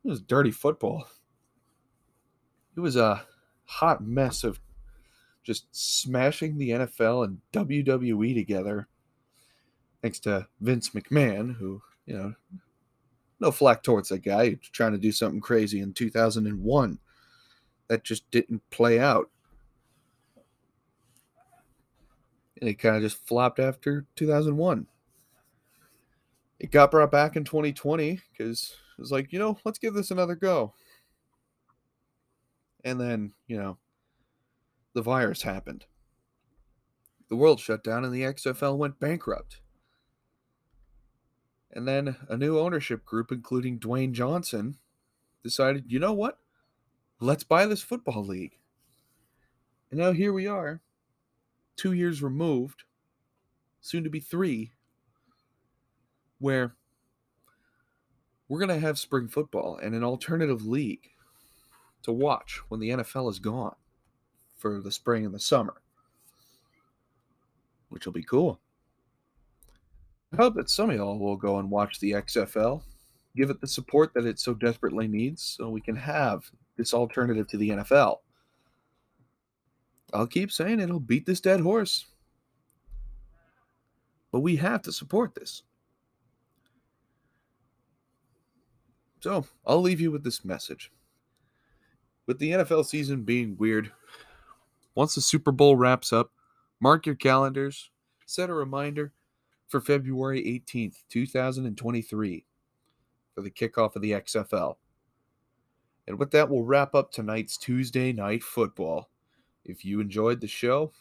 it 0.04 0.08
was 0.08 0.22
dirty 0.22 0.52
football. 0.52 1.08
It 2.78 2.82
was 2.82 2.96
a 2.96 3.26
hot 3.66 4.04
mess 4.04 4.44
of 4.44 4.60
just 5.44 5.66
smashing 5.72 6.58
the 6.58 6.70
NFL 6.70 7.26
and 7.26 7.40
WWE 7.52 8.36
together. 8.36 8.88
Thanks 10.04 10.20
to 10.20 10.48
Vince 10.62 10.92
McMahon, 10.92 11.56
who, 11.56 11.82
you 12.06 12.16
know, 12.16 12.34
no 13.40 13.52
flack 13.52 13.82
towards 13.82 14.10
that 14.10 14.24
guy 14.24 14.60
trying 14.72 14.92
to 14.92 15.00
do 15.00 15.12
something 15.12 15.42
crazy 15.42 15.80
in 15.80 15.94
2001 15.94 17.00
that 17.88 18.04
just 18.04 18.30
didn't 18.32 18.62
play 18.70 19.00
out. 19.00 19.30
And 22.60 22.70
it 22.70 22.76
kind 22.76 22.96
of 22.96 23.02
just 23.02 23.26
flopped 23.28 23.60
after 23.60 24.06
2001. 24.16 24.88
It 26.60 26.72
got 26.72 26.92
brought 26.92 27.12
back 27.12 27.36
in 27.36 27.44
2020 27.44 28.22
because 28.32 28.76
it 28.98 29.02
was 29.02 29.12
like, 29.12 29.34
you 29.34 29.40
know, 29.40 29.58
let's 29.66 29.80
give 29.80 29.94
this 29.94 30.12
another 30.12 30.36
go. 30.36 30.74
And 32.84 33.00
then, 33.00 33.34
you 33.48 33.58
know, 33.58 33.78
the 34.94 35.02
virus 35.02 35.42
happened. 35.42 35.86
The 37.28 37.36
world 37.36 37.60
shut 37.60 37.84
down 37.84 38.06
and 38.06 38.14
the 38.14 38.22
XFL 38.22 38.78
went 38.78 39.00
bankrupt. 39.00 39.60
And 41.72 41.86
then 41.86 42.16
a 42.30 42.38
new 42.38 42.58
ownership 42.58 43.04
group, 43.04 43.32
including 43.32 43.80
Dwayne 43.80 44.14
Johnson, 44.14 44.78
decided, 45.44 45.92
you 45.92 46.00
know 46.00 46.14
what? 46.14 46.40
Let's 47.26 47.44
buy 47.44 47.66
this 47.66 47.82
football 47.82 48.24
league. 48.24 48.56
And 49.90 50.00
now 50.00 50.12
here 50.12 50.32
we 50.32 50.46
are, 50.46 50.82
two 51.76 51.94
years 51.94 52.22
removed, 52.22 52.84
soon 53.82 54.04
to 54.04 54.12
be 54.12 54.20
three, 54.20 54.74
where 56.38 56.76
we're 58.48 58.60
going 58.60 58.70
to 58.70 58.86
have 58.86 59.00
spring 59.00 59.28
football 59.28 59.80
and 59.82 59.96
an 59.96 60.04
alternative 60.04 60.68
league 60.68 61.10
to 62.04 62.12
watch 62.12 62.62
when 62.68 62.80
the 62.80 62.90
NFL 62.90 63.32
is 63.32 63.40
gone 63.40 63.76
for 64.56 64.80
the 64.80 64.92
spring 64.92 65.26
and 65.26 65.34
the 65.34 65.40
summer, 65.40 65.82
which 67.90 68.06
will 68.06 68.14
be 68.14 68.22
cool. 68.22 68.60
I 70.32 70.36
hope 70.36 70.54
that 70.58 70.70
some 70.70 70.92
of 70.92 70.96
y'all 70.96 71.18
will 71.18 71.38
go 71.38 71.58
and 71.58 71.72
watch 71.72 72.00
the 72.00 72.12
XFL, 72.12 72.84
give 73.36 73.50
it 73.50 73.62
the 73.62 73.68
support 73.68 74.14
that 74.14 74.28
it 74.28 74.38
so 74.38 74.54
desperately 74.54 75.08
needs 75.08 75.42
so 75.42 75.72
we 75.72 75.82
can 75.82 75.96
have 75.96 76.52
this 76.78 76.94
alternative 76.94 77.48
to 77.48 77.58
the 77.58 77.70
NFL. 77.70 78.18
I'll 80.14 80.28
keep 80.28 80.52
saying 80.52 80.80
it'll 80.80 81.00
beat 81.00 81.26
this 81.26 81.42
dead 81.42 81.60
horse. 81.60 82.06
But 84.32 84.42
we 84.42 84.56
have 84.58 84.82
to 84.84 84.92
support 84.92 85.34
this. 85.36 85.64
So 89.22 89.46
I'll 89.66 89.82
leave 89.82 90.00
you 90.00 90.12
with 90.12 90.24
this 90.24 90.46
message. 90.46 90.92
With 92.28 92.40
the 92.40 92.52
NFL 92.52 92.86
season 92.86 93.24
being 93.24 93.56
weird, 93.58 93.92
once 94.94 95.16
the 95.16 95.22
Super 95.22 95.52
Bowl 95.52 95.76
wraps 95.76 96.14
up, 96.14 96.32
mark 96.80 97.06
your 97.06 97.16
calendars, 97.16 97.90
set 98.26 98.50
a 98.50 98.54
reminder 98.54 99.14
for 99.68 99.82
February 99.82 100.44
18th, 100.44 100.98
2023, 101.10 102.46
for 103.34 103.42
the 103.42 103.52
kickoff 103.52 103.96
of 103.96 104.02
the 104.02 104.12
XFL. 104.12 104.76
And 106.08 106.20
with 106.20 106.32
that, 106.32 106.50
we'll 106.50 106.64
wrap 106.64 106.94
up 106.94 107.12
tonight's 107.12 107.58
Tuesday 107.58 108.14
night 108.14 108.44
football. 108.44 109.10
If 109.64 109.84
you 109.84 110.00
enjoyed 110.00 110.42
the 110.42 110.48
show, 110.48 110.92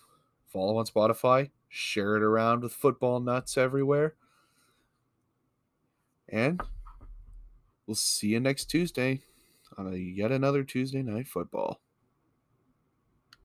follow 0.46 0.78
on 0.78 0.86
Spotify, 0.86 1.50
share 1.68 2.16
it 2.16 2.22
around 2.22 2.62
with 2.62 2.72
football 2.72 3.20
nuts 3.20 3.58
everywhere. 3.58 4.14
And 6.28 6.60
we'll 7.86 7.94
see 7.94 8.28
you 8.28 8.40
next 8.40 8.66
Tuesday 8.66 9.20
on 9.76 9.92
a 9.92 9.96
yet 9.96 10.32
another 10.32 10.64
Tuesday 10.64 11.02
night 11.02 11.28
football. 11.28 11.80